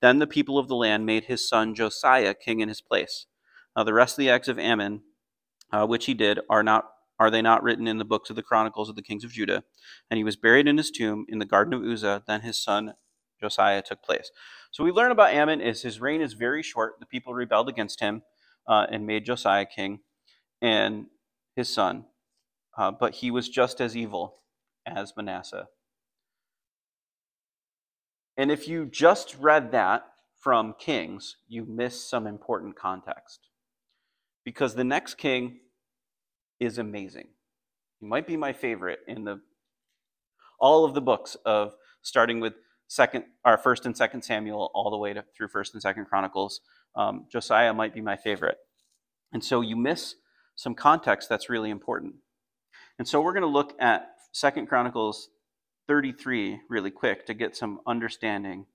Then 0.03 0.19
the 0.19 0.27
people 0.27 0.59
of 0.59 0.69
the 0.69 0.77
land 0.77 1.07
made 1.07 1.25
his 1.25 1.49
son 1.49 1.75
Josiah 1.75 2.35
king 2.35 2.61
in 2.61 2.69
his 2.69 2.83
place. 2.83 3.27
Now 3.77 3.85
the 3.85 3.95
rest 3.95 4.15
of 4.15 4.19
the 4.19 4.31
acts 4.31 4.49
of 4.49 4.59
Amon, 4.59 5.03
uh, 5.73 5.87
which 5.87 6.07
he 6.07 6.15
did, 6.15 6.41
are 6.51 6.63
not 6.63 6.89
are 7.19 7.31
they 7.31 7.43
not 7.43 7.63
written 7.63 7.87
in 7.87 7.99
the 7.99 8.05
books 8.05 8.31
of 8.31 8.37
the 8.37 8.43
chronicles 8.43 8.89
of 8.89 8.97
the 8.97 9.03
kings 9.03 9.23
of 9.23 9.31
Judah? 9.31 9.63
And 10.11 10.19
he 10.19 10.25
was 10.25 10.35
buried 10.35 10.67
in 10.67 10.77
his 10.77 10.91
tomb 10.91 11.25
in 11.29 11.39
the 11.39 11.45
garden 11.45 11.73
of 11.73 11.85
Uzzah. 11.85 12.25
Then 12.27 12.41
his 12.41 12.61
son 12.61 12.95
Josiah 13.41 13.83
took 13.83 14.03
place. 14.03 14.31
So 14.73 14.83
we 14.83 14.91
learn 14.91 15.13
about 15.13 15.35
Amon 15.35 15.61
is 15.61 15.83
his 15.83 16.01
reign 16.01 16.21
is 16.21 16.33
very 16.33 16.63
short. 16.63 16.95
The 16.99 17.07
people 17.07 17.33
rebelled 17.33 17.69
against 17.69 18.01
him 18.01 18.23
uh, 18.67 18.87
and 18.91 19.07
made 19.07 19.25
Josiah 19.25 19.67
king, 19.67 20.01
and 20.61 21.07
his 21.55 21.69
son. 21.69 22.07
Uh, 22.77 22.91
but 22.91 23.17
he 23.17 23.31
was 23.31 23.49
just 23.49 23.81
as 23.81 23.97
evil 23.97 24.39
as 24.87 25.13
Manasseh. 25.17 25.69
And 28.37 28.51
if 28.51 28.67
you 28.67 28.87
just 28.87 29.37
read 29.39 29.73
that 29.73 30.05
from 30.41 30.75
Kings, 30.79 31.37
you 31.49 31.65
miss 31.65 32.09
some 32.09 32.27
important 32.27 32.77
context. 32.77 33.49
Because 34.45 34.75
the 34.75 34.85
next 34.85 35.15
king 35.15 35.61
is 36.59 36.79
amazing. 36.79 37.29
He 38.01 38.07
might 38.07 38.27
be 38.27 38.37
my 38.37 38.53
favorite 38.53 39.01
in 39.07 39.25
the 39.25 39.41
all 40.59 40.85
of 40.85 40.95
the 40.95 41.01
books 41.01 41.37
of 41.45 41.75
starting 42.03 42.41
with 42.41 42.55
second 42.89 43.25
our 43.45 43.59
first 43.59 43.87
and 43.87 43.97
second 43.97 44.23
Samuel 44.23 44.71
all 44.75 44.91
the 44.91 44.97
way 44.97 45.13
to, 45.13 45.25
through 45.37 45.49
first 45.49 45.75
and 45.75 45.83
second 45.83 46.07
Chronicles. 46.07 46.61
Um, 46.97 47.27
Josiah 47.31 47.73
might 47.73 47.95
be 47.95 48.01
my 48.01 48.17
favorite. 48.17 48.59
And 49.33 49.45
so 49.45 49.61
you 49.61 49.77
miss 49.77 50.17
some 50.55 50.75
context 50.75 51.29
that's 51.29 51.49
really 51.49 51.71
important. 51.71 52.15
And 52.99 53.07
so 53.07 53.21
we're 53.21 53.33
going 53.33 53.43
to 53.43 53.49
look 53.49 53.75
at 53.81 54.09
Second 54.33 54.67
Chronicles 54.67 55.29
33 55.89 56.61
really 56.69 56.91
quick 56.91 57.27
to 57.27 57.35
get 57.35 57.57
some 57.57 57.81
understanding 57.87 58.67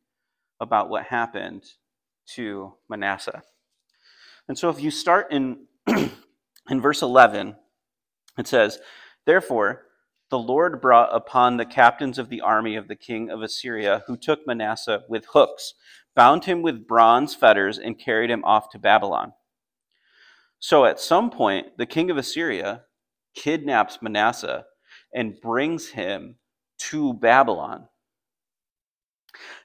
about 0.59 0.89
what 0.89 1.05
happened 1.05 1.63
to 2.35 2.73
Manasseh. 2.89 3.41
And 4.47 4.57
so 4.57 4.69
if 4.69 4.81
you 4.81 4.91
start 4.91 5.31
in 5.31 5.65
in 5.87 6.81
verse 6.81 7.01
11, 7.01 7.55
it 8.37 8.47
says, 8.47 8.79
"Therefore 9.25 9.87
the 10.29 10.39
Lord 10.39 10.81
brought 10.81 11.15
upon 11.15 11.55
the 11.55 11.65
captains 11.65 12.19
of 12.19 12.27
the 12.29 12.41
army 12.41 12.75
of 12.75 12.89
the 12.89 12.95
king 12.95 13.29
of 13.29 13.41
Assyria, 13.41 14.03
who 14.07 14.17
took 14.17 14.45
Manasseh 14.45 15.03
with 15.07 15.25
hooks, 15.31 15.73
bound 16.15 16.43
him 16.43 16.61
with 16.61 16.87
bronze 16.87 17.33
fetters, 17.33 17.79
and 17.79 17.97
carried 17.97 18.29
him 18.29 18.43
off 18.43 18.69
to 18.71 18.79
Babylon. 18.79 19.33
So 20.59 20.85
at 20.85 20.99
some 20.99 21.29
point, 21.29 21.77
the 21.77 21.85
king 21.85 22.09
of 22.09 22.17
Assyria 22.17 22.83
kidnaps 23.35 23.99
Manasseh 24.01 24.65
and 25.13 25.39
brings 25.41 25.89
him 25.89 26.37
to 26.79 27.13
Babylon. 27.13 27.87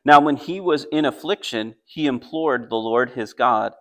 Now, 0.05 0.21
when 0.21 0.37
he 0.37 0.61
was 0.61 0.87
in 0.93 1.05
affliction, 1.05 1.77
he 1.85 2.07
implored 2.07 2.69
the 2.69 2.77
Lord 2.77 3.11
his 3.11 3.33
God 3.33 3.73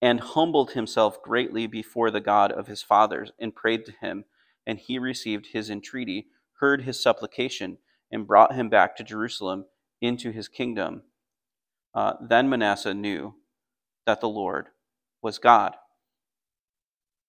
and 0.00 0.20
humbled 0.20 0.72
himself 0.72 1.22
greatly 1.22 1.66
before 1.66 2.10
the 2.10 2.20
God 2.20 2.52
of 2.52 2.66
his 2.66 2.82
fathers 2.82 3.32
and 3.38 3.54
prayed 3.54 3.84
to 3.86 3.92
him. 4.00 4.24
And 4.66 4.78
he 4.78 4.98
received 4.98 5.48
his 5.52 5.70
entreaty, 5.70 6.26
heard 6.60 6.82
his 6.82 7.02
supplication, 7.02 7.78
and 8.10 8.26
brought 8.26 8.54
him 8.54 8.68
back 8.68 8.96
to 8.96 9.04
Jerusalem 9.04 9.64
into 10.00 10.30
his 10.30 10.48
kingdom. 10.48 11.02
Uh, 11.94 12.14
then 12.20 12.48
Manasseh 12.48 12.94
knew 12.94 13.34
that 14.06 14.20
the 14.20 14.28
Lord 14.28 14.68
was 15.22 15.38
God. 15.38 15.74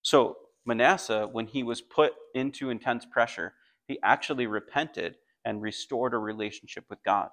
So, 0.01 0.37
Manasseh, 0.65 1.27
when 1.31 1.47
he 1.47 1.63
was 1.63 1.81
put 1.81 2.13
into 2.33 2.69
intense 2.69 3.05
pressure, 3.05 3.53
he 3.87 3.99
actually 4.03 4.47
repented 4.47 5.15
and 5.43 5.61
restored 5.61 6.13
a 6.13 6.17
relationship 6.17 6.85
with 6.89 7.03
God. 7.03 7.29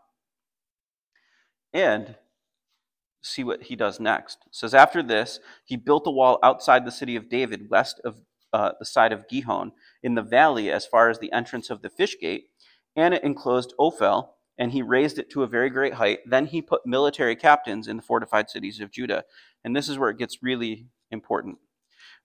And 1.72 2.16
see 3.22 3.44
what 3.44 3.64
he 3.64 3.76
does 3.76 4.00
next. 4.00 4.38
It 4.46 4.54
says, 4.54 4.72
After 4.74 5.02
this, 5.02 5.40
he 5.64 5.76
built 5.76 6.06
a 6.06 6.10
wall 6.10 6.38
outside 6.42 6.84
the 6.84 6.92
city 6.92 7.16
of 7.16 7.28
David, 7.28 7.68
west 7.68 8.00
of 8.04 8.16
uh, 8.52 8.72
the 8.78 8.84
side 8.86 9.12
of 9.12 9.28
Gihon, 9.28 9.72
in 10.02 10.14
the 10.14 10.22
valley 10.22 10.70
as 10.70 10.86
far 10.86 11.10
as 11.10 11.18
the 11.18 11.32
entrance 11.32 11.68
of 11.68 11.82
the 11.82 11.90
fish 11.90 12.16
gate, 12.18 12.46
and 12.94 13.12
it 13.12 13.24
enclosed 13.24 13.74
Ophel, 13.78 14.36
and 14.58 14.72
he 14.72 14.80
raised 14.82 15.18
it 15.18 15.28
to 15.30 15.42
a 15.42 15.46
very 15.46 15.68
great 15.68 15.94
height. 15.94 16.20
Then 16.24 16.46
he 16.46 16.62
put 16.62 16.86
military 16.86 17.36
captains 17.36 17.88
in 17.88 17.96
the 17.96 18.02
fortified 18.02 18.48
cities 18.48 18.80
of 18.80 18.90
Judah. 18.90 19.24
And 19.62 19.76
this 19.76 19.88
is 19.88 19.98
where 19.98 20.08
it 20.08 20.18
gets 20.18 20.42
really 20.42 20.86
important. 21.10 21.58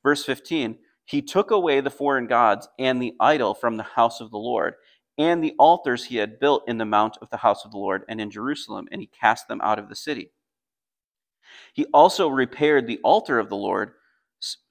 Verse 0.04 0.26
15 0.26 0.78
He 1.06 1.22
took 1.22 1.52
away 1.52 1.82
the 1.82 1.90
foreign 1.90 2.28
gods 2.28 2.68
and 2.80 3.02
the 3.02 3.16
idol 3.20 3.54
from 3.54 3.78
the 3.78 3.84
house 3.84 4.22
of 4.22 4.32
the 4.32 4.38
Lord, 4.38 4.76
and 5.18 5.44
the 5.44 5.56
altars 5.60 6.06
he 6.06 6.18
had 6.18 6.40
built 6.40 6.64
in 6.68 6.78
the 6.78 6.86
mount 6.86 7.18
of 7.22 7.30
the 7.30 7.38
house 7.38 7.66
of 7.66 7.72
the 7.72 7.78
Lord 7.78 8.04
and 8.10 8.22
in 8.22 8.32
Jerusalem, 8.32 8.88
and 8.92 9.02
he 9.02 9.08
cast 9.08 9.48
them 9.48 9.62
out 9.62 9.80
of 9.80 9.90
the 9.90 9.96
city. 9.96 10.32
He 11.74 11.86
also 11.94 12.28
repaired 12.28 12.88
the 12.88 13.00
altar 13.04 13.40
of 13.40 13.50
the 13.50 13.56
Lord, 13.58 13.94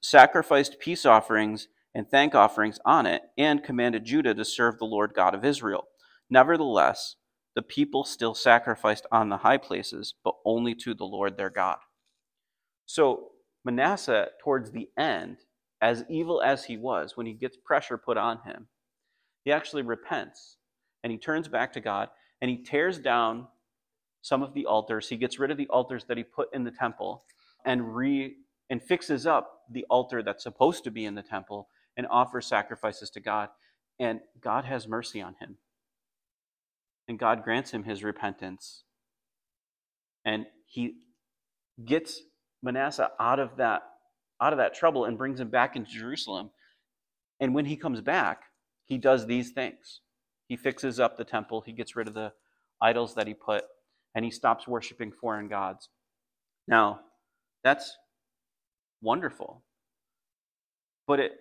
sacrificed 0.01 0.79
peace 0.79 1.05
offerings 1.05 1.67
and 1.93 2.09
thank 2.09 2.35
offerings 2.35 2.79
on 2.85 3.05
it, 3.05 3.23
and 3.37 3.63
commanded 3.63 4.05
Judah 4.05 4.33
to 4.33 4.45
serve 4.45 4.77
the 4.77 4.85
Lord 4.85 5.13
God 5.13 5.35
of 5.35 5.43
Israel. 5.43 5.85
Nevertheless, 6.29 7.15
the 7.55 7.61
people 7.61 8.05
still 8.05 8.33
sacrificed 8.33 9.05
on 9.11 9.29
the 9.29 9.37
high 9.37 9.57
places, 9.57 10.13
but 10.23 10.35
only 10.45 10.73
to 10.75 10.93
the 10.93 11.03
Lord 11.05 11.37
their 11.37 11.49
God. 11.49 11.77
So 12.85 13.31
Manasseh, 13.63 14.29
towards 14.43 14.71
the 14.71 14.89
end, 14.97 15.37
as 15.81 16.03
evil 16.09 16.41
as 16.41 16.65
he 16.65 16.77
was, 16.77 17.17
when 17.17 17.25
he 17.25 17.33
gets 17.33 17.57
pressure 17.57 17.97
put 17.97 18.17
on 18.17 18.39
him, 18.45 18.67
he 19.43 19.51
actually 19.51 19.81
repents 19.81 20.57
and 21.03 21.11
he 21.11 21.17
turns 21.17 21.47
back 21.47 21.73
to 21.73 21.79
God 21.79 22.09
and 22.41 22.49
he 22.49 22.57
tears 22.57 22.99
down 22.99 23.47
some 24.21 24.43
of 24.43 24.53
the 24.53 24.65
altars. 24.65 25.09
He 25.09 25.17
gets 25.17 25.39
rid 25.39 25.51
of 25.51 25.57
the 25.57 25.67
altars 25.67 26.05
that 26.05 26.17
he 26.17 26.23
put 26.23 26.53
in 26.53 26.63
the 26.63 26.71
temple 26.71 27.23
and 27.65 27.95
re 27.95 28.35
and 28.69 28.81
fixes 28.81 29.27
up 29.27 29.63
the 29.69 29.85
altar 29.89 30.23
that's 30.23 30.43
supposed 30.43 30.83
to 30.85 30.91
be 30.91 31.03
in 31.05 31.15
the 31.15 31.21
temple 31.21 31.67
and 31.97 32.07
offers 32.09 32.47
sacrifices 32.47 33.09
to 33.09 33.19
God. 33.19 33.49
And 33.99 34.21
God 34.39 34.65
has 34.65 34.87
mercy 34.87 35.21
on 35.21 35.35
him. 35.39 35.57
And 37.07 37.19
God 37.19 37.43
grants 37.43 37.71
him 37.71 37.83
his 37.83 38.03
repentance. 38.03 38.83
And 40.23 40.45
he 40.65 40.95
gets 41.83 42.21
Manasseh 42.63 43.11
out 43.19 43.39
of 43.39 43.57
that 43.57 43.83
out 44.41 44.53
of 44.53 44.57
that 44.57 44.73
trouble 44.73 45.05
and 45.05 45.17
brings 45.17 45.39
him 45.39 45.49
back 45.49 45.75
into 45.75 45.91
Jerusalem. 45.91 46.49
And 47.39 47.53
when 47.53 47.65
he 47.65 47.75
comes 47.75 48.01
back, 48.01 48.41
he 48.85 48.97
does 48.97 49.27
these 49.27 49.51
things. 49.51 50.01
He 50.47 50.57
fixes 50.57 50.99
up 50.99 51.15
the 51.15 51.23
temple, 51.23 51.61
he 51.61 51.71
gets 51.71 51.95
rid 51.95 52.07
of 52.07 52.13
the 52.13 52.33
idols 52.81 53.15
that 53.15 53.27
he 53.27 53.33
put, 53.33 53.63
and 54.15 54.25
he 54.25 54.31
stops 54.31 54.67
worshiping 54.67 55.11
foreign 55.11 55.47
gods. 55.47 55.89
Now, 56.67 57.01
that's 57.63 57.97
wonderful. 59.01 59.63
But 61.07 61.19
it 61.19 61.31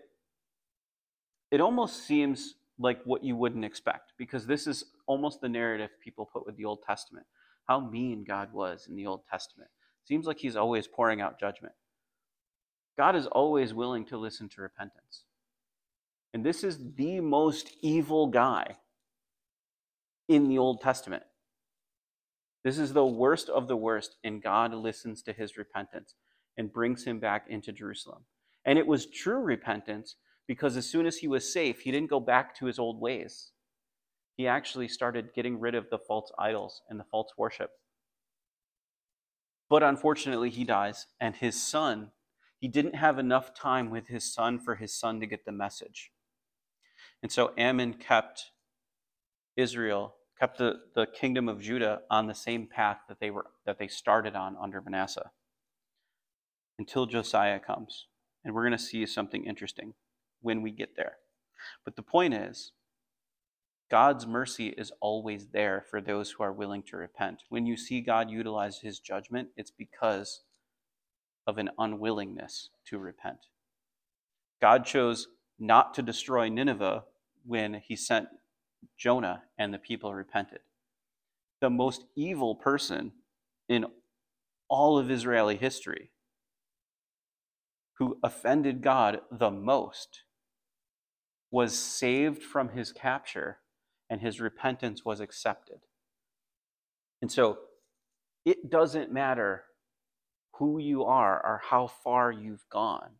it 1.50 1.60
almost 1.60 2.06
seems 2.06 2.54
like 2.78 3.00
what 3.04 3.24
you 3.24 3.36
wouldn't 3.36 3.64
expect 3.64 4.12
because 4.16 4.46
this 4.46 4.66
is 4.66 4.84
almost 5.06 5.40
the 5.40 5.48
narrative 5.48 5.90
people 6.02 6.30
put 6.32 6.46
with 6.46 6.56
the 6.56 6.64
Old 6.64 6.82
Testament. 6.82 7.26
How 7.66 7.80
mean 7.80 8.24
God 8.24 8.52
was 8.52 8.86
in 8.88 8.96
the 8.96 9.06
Old 9.06 9.22
Testament. 9.30 9.70
Seems 10.04 10.26
like 10.26 10.38
he's 10.38 10.56
always 10.56 10.86
pouring 10.86 11.20
out 11.20 11.38
judgment. 11.38 11.74
God 12.98 13.16
is 13.16 13.26
always 13.26 13.72
willing 13.72 14.04
to 14.06 14.18
listen 14.18 14.48
to 14.50 14.62
repentance. 14.62 15.24
And 16.34 16.44
this 16.44 16.62
is 16.62 16.78
the 16.96 17.20
most 17.20 17.70
evil 17.82 18.26
guy 18.26 18.76
in 20.28 20.48
the 20.48 20.58
Old 20.58 20.80
Testament. 20.80 21.24
This 22.62 22.78
is 22.78 22.92
the 22.92 23.06
worst 23.06 23.48
of 23.48 23.68
the 23.68 23.76
worst, 23.76 24.16
and 24.22 24.42
God 24.42 24.74
listens 24.74 25.22
to 25.22 25.32
his 25.32 25.56
repentance 25.56 26.14
and 26.56 26.72
brings 26.72 27.04
him 27.04 27.18
back 27.18 27.46
into 27.48 27.72
Jerusalem. 27.72 28.24
And 28.64 28.78
it 28.78 28.86
was 28.86 29.06
true 29.06 29.40
repentance 29.40 30.16
because 30.46 30.76
as 30.76 30.86
soon 30.86 31.06
as 31.06 31.18
he 31.18 31.28
was 31.28 31.52
safe, 31.52 31.80
he 31.80 31.90
didn't 31.90 32.10
go 32.10 32.20
back 32.20 32.54
to 32.56 32.66
his 32.66 32.78
old 32.78 33.00
ways. 33.00 33.52
He 34.36 34.46
actually 34.46 34.88
started 34.88 35.34
getting 35.34 35.58
rid 35.58 35.74
of 35.74 35.88
the 35.90 35.98
false 35.98 36.30
idols 36.38 36.82
and 36.88 37.00
the 37.00 37.04
false 37.04 37.32
worship. 37.38 37.70
But 39.70 39.84
unfortunately, 39.84 40.50
he 40.50 40.64
dies, 40.64 41.06
and 41.20 41.36
his 41.36 41.62
son, 41.62 42.10
he 42.58 42.66
didn't 42.66 42.96
have 42.96 43.20
enough 43.20 43.54
time 43.54 43.88
with 43.88 44.08
his 44.08 44.30
son 44.30 44.58
for 44.58 44.74
his 44.74 44.92
son 44.92 45.20
to 45.20 45.26
get 45.26 45.44
the 45.46 45.52
message. 45.52 46.10
And 47.22 47.30
so 47.30 47.52
Amon 47.56 47.94
kept 47.94 48.50
Israel, 49.56 50.16
kept 50.38 50.58
the, 50.58 50.80
the 50.94 51.06
kingdom 51.06 51.48
of 51.48 51.60
Judah 51.60 52.00
on 52.10 52.26
the 52.26 52.34
same 52.34 52.66
path 52.66 52.98
that 53.08 53.20
they 53.20 53.30
were 53.30 53.46
that 53.64 53.78
they 53.78 53.88
started 53.88 54.34
on 54.34 54.56
under 54.60 54.80
Manasseh 54.80 55.30
until 56.78 57.06
Josiah 57.06 57.60
comes. 57.60 58.06
And 58.44 58.54
we're 58.54 58.62
going 58.62 58.72
to 58.72 58.78
see 58.78 59.04
something 59.06 59.44
interesting 59.44 59.94
when 60.40 60.62
we 60.62 60.70
get 60.70 60.96
there. 60.96 61.18
But 61.84 61.94
the 61.94 62.02
point 62.02 62.34
is, 62.34 62.72
God's 63.90 64.24
mercy 64.24 64.68
is 64.68 64.92
always 65.00 65.48
there 65.48 65.84
for 65.90 66.00
those 66.00 66.30
who 66.30 66.44
are 66.44 66.52
willing 66.52 66.82
to 66.84 66.96
repent. 66.96 67.42
When 67.48 67.66
you 67.66 67.76
see 67.76 68.00
God 68.00 68.30
utilize 68.30 68.78
his 68.78 69.00
judgment, 69.00 69.48
it's 69.56 69.72
because 69.72 70.42
of 71.46 71.58
an 71.58 71.70
unwillingness 71.76 72.70
to 72.86 72.98
repent. 72.98 73.46
God 74.60 74.84
chose 74.84 75.26
not 75.58 75.92
to 75.94 76.02
destroy 76.02 76.48
Nineveh 76.48 77.02
when 77.44 77.74
he 77.74 77.96
sent 77.96 78.28
Jonah 78.96 79.42
and 79.58 79.74
the 79.74 79.78
people 79.78 80.14
repented. 80.14 80.60
The 81.60 81.70
most 81.70 82.04
evil 82.14 82.54
person 82.54 83.12
in 83.68 83.86
all 84.68 84.98
of 84.98 85.10
Israeli 85.10 85.56
history 85.56 86.12
who 87.94 88.18
offended 88.22 88.82
God 88.82 89.20
the 89.30 89.50
most 89.50 90.22
was 91.50 91.76
saved 91.76 92.42
from 92.42 92.70
his 92.70 92.92
capture 92.92 93.58
and 94.10 94.20
his 94.20 94.40
repentance 94.40 95.04
was 95.04 95.20
accepted. 95.20 95.78
And 97.22 97.32
so 97.32 97.58
it 98.44 98.68
doesn't 98.68 99.12
matter 99.12 99.64
who 100.56 100.78
you 100.78 101.04
are 101.04 101.36
or 101.36 101.62
how 101.70 101.86
far 101.86 102.32
you've 102.32 102.68
gone. 102.68 103.12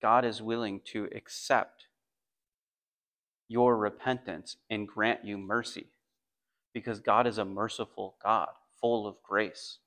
God 0.00 0.24
is 0.24 0.40
willing 0.40 0.80
to 0.92 1.08
accept 1.14 1.86
your 3.48 3.76
repentance 3.76 4.56
and 4.70 4.88
grant 4.88 5.24
you 5.24 5.36
mercy 5.36 5.88
because 6.72 7.00
God 7.00 7.26
is 7.26 7.38
a 7.38 7.44
merciful 7.44 8.16
God, 8.22 8.50
full 8.80 9.06
of 9.06 9.16
grace. 9.22 9.78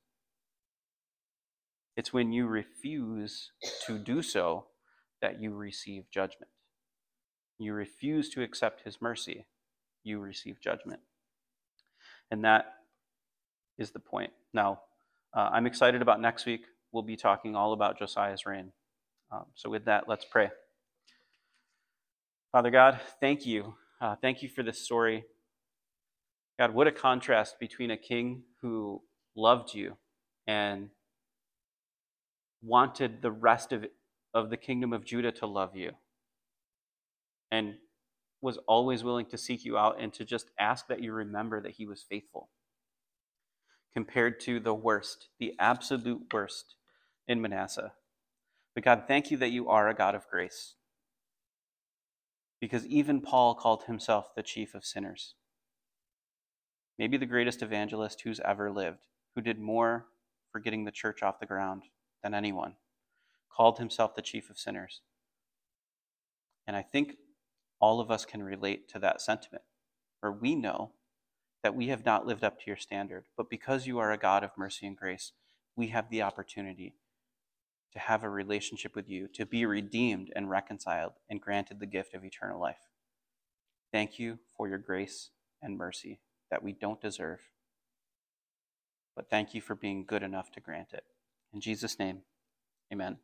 It's 1.95 2.13
when 2.13 2.31
you 2.31 2.45
refuse 2.47 3.51
to 3.85 3.97
do 3.97 4.21
so 4.21 4.65
that 5.21 5.41
you 5.41 5.53
receive 5.53 6.09
judgment. 6.11 6.51
You 7.57 7.73
refuse 7.73 8.29
to 8.29 8.43
accept 8.43 8.83
his 8.83 9.01
mercy, 9.01 9.47
you 10.07 10.19
receive 10.19 10.59
judgment. 10.61 11.01
And 12.31 12.43
that 12.43 12.65
is 13.77 13.91
the 13.91 13.99
point. 13.99 14.31
Now, 14.53 14.81
uh, 15.33 15.49
I'm 15.51 15.67
excited 15.67 16.01
about 16.01 16.21
next 16.21 16.45
week. 16.45 16.61
We'll 16.91 17.03
be 17.03 17.15
talking 17.15 17.55
all 17.55 17.73
about 17.73 17.99
Josiah's 17.99 18.45
reign. 18.45 18.71
Um, 19.31 19.45
so, 19.55 19.69
with 19.69 19.85
that, 19.85 20.07
let's 20.07 20.25
pray. 20.25 20.49
Father 22.51 22.71
God, 22.71 22.99
thank 23.19 23.45
you. 23.45 23.75
Uh, 23.99 24.15
thank 24.21 24.41
you 24.41 24.49
for 24.49 24.63
this 24.63 24.83
story. 24.83 25.25
God, 26.57 26.73
what 26.73 26.87
a 26.87 26.91
contrast 26.91 27.59
between 27.59 27.91
a 27.91 27.97
king 27.97 28.43
who 28.61 29.01
loved 29.35 29.73
you 29.73 29.97
and 30.47 30.89
wanted 32.63 33.21
the 33.21 33.31
rest 33.31 33.73
of, 33.73 33.85
of 34.33 34.49
the 34.49 34.57
kingdom 34.57 34.93
of 34.93 35.05
Judah 35.05 35.31
to 35.33 35.45
love 35.45 35.75
you 35.75 35.91
and 37.51 37.75
was 38.41 38.57
always 38.67 39.03
willing 39.03 39.25
to 39.25 39.37
seek 39.37 39.65
you 39.65 39.77
out 39.77 39.97
and 39.99 40.13
to 40.13 40.23
just 40.23 40.51
ask 40.59 40.87
that 40.87 41.01
you 41.01 41.11
remember 41.11 41.61
that 41.61 41.73
he 41.73 41.85
was 41.85 42.03
faithful 42.07 42.49
compared 43.93 44.39
to 44.39 44.59
the 44.59 44.75
worst, 44.75 45.29
the 45.39 45.53
absolute 45.59 46.21
worst 46.31 46.75
in 47.27 47.41
Manasseh. 47.41 47.93
But 48.75 48.83
God, 48.83 49.03
thank 49.07 49.31
you 49.31 49.37
that 49.37 49.49
you 49.49 49.69
are 49.69 49.89
a 49.89 49.95
God 49.95 50.13
of 50.13 50.27
grace. 50.27 50.75
Because 52.61 52.85
even 52.85 53.21
Paul 53.21 53.55
called 53.55 53.85
himself 53.85 54.35
the 54.35 54.43
chief 54.43 54.75
of 54.75 54.85
sinners. 54.85 55.33
Maybe 56.99 57.17
the 57.17 57.25
greatest 57.25 57.63
evangelist 57.63 58.21
who's 58.21 58.39
ever 58.41 58.71
lived, 58.71 59.05
who 59.35 59.41
did 59.41 59.59
more 59.59 60.05
for 60.51 60.59
getting 60.59 60.85
the 60.85 60.91
church 60.91 61.23
off 61.23 61.39
the 61.39 61.45
ground 61.45 61.83
than 62.23 62.33
anyone, 62.33 62.75
called 63.51 63.79
himself 63.79 64.15
the 64.15 64.21
chief 64.21 64.49
of 64.49 64.59
sinners. 64.59 65.01
And 66.67 66.75
I 66.75 66.81
think 66.81 67.15
all 67.79 67.99
of 67.99 68.11
us 68.11 68.25
can 68.25 68.43
relate 68.43 68.87
to 68.89 68.99
that 68.99 69.21
sentiment, 69.21 69.63
where 70.19 70.31
we 70.31 70.55
know 70.55 70.91
that 71.63 71.75
we 71.75 71.87
have 71.87 72.05
not 72.05 72.25
lived 72.25 72.43
up 72.43 72.59
to 72.59 72.67
your 72.67 72.77
standard, 72.77 73.25
but 73.35 73.49
because 73.49 73.87
you 73.87 73.99
are 73.99 74.11
a 74.11 74.17
God 74.17 74.43
of 74.43 74.51
mercy 74.57 74.87
and 74.87 74.95
grace, 74.95 75.31
we 75.75 75.87
have 75.87 76.09
the 76.09 76.21
opportunity 76.21 76.95
to 77.93 77.99
have 77.99 78.23
a 78.23 78.29
relationship 78.29 78.95
with 78.95 79.09
you, 79.09 79.27
to 79.33 79.45
be 79.45 79.65
redeemed 79.65 80.31
and 80.35 80.49
reconciled 80.49 81.13
and 81.29 81.41
granted 81.41 81.79
the 81.79 81.85
gift 81.85 82.13
of 82.13 82.23
eternal 82.23 82.59
life. 82.59 82.89
Thank 83.91 84.19
you 84.19 84.39
for 84.55 84.67
your 84.67 84.77
grace 84.77 85.29
and 85.61 85.77
mercy 85.77 86.19
that 86.51 86.63
we 86.63 86.73
don't 86.73 87.01
deserve. 87.01 87.39
But 89.15 89.29
thank 89.29 89.53
you 89.53 89.61
for 89.61 89.75
being 89.75 90.05
good 90.05 90.23
enough 90.23 90.51
to 90.51 90.59
grant 90.59 90.93
it. 90.93 91.03
In 91.53 91.61
Jesus' 91.61 91.97
name, 91.97 92.21
amen. 92.93 93.17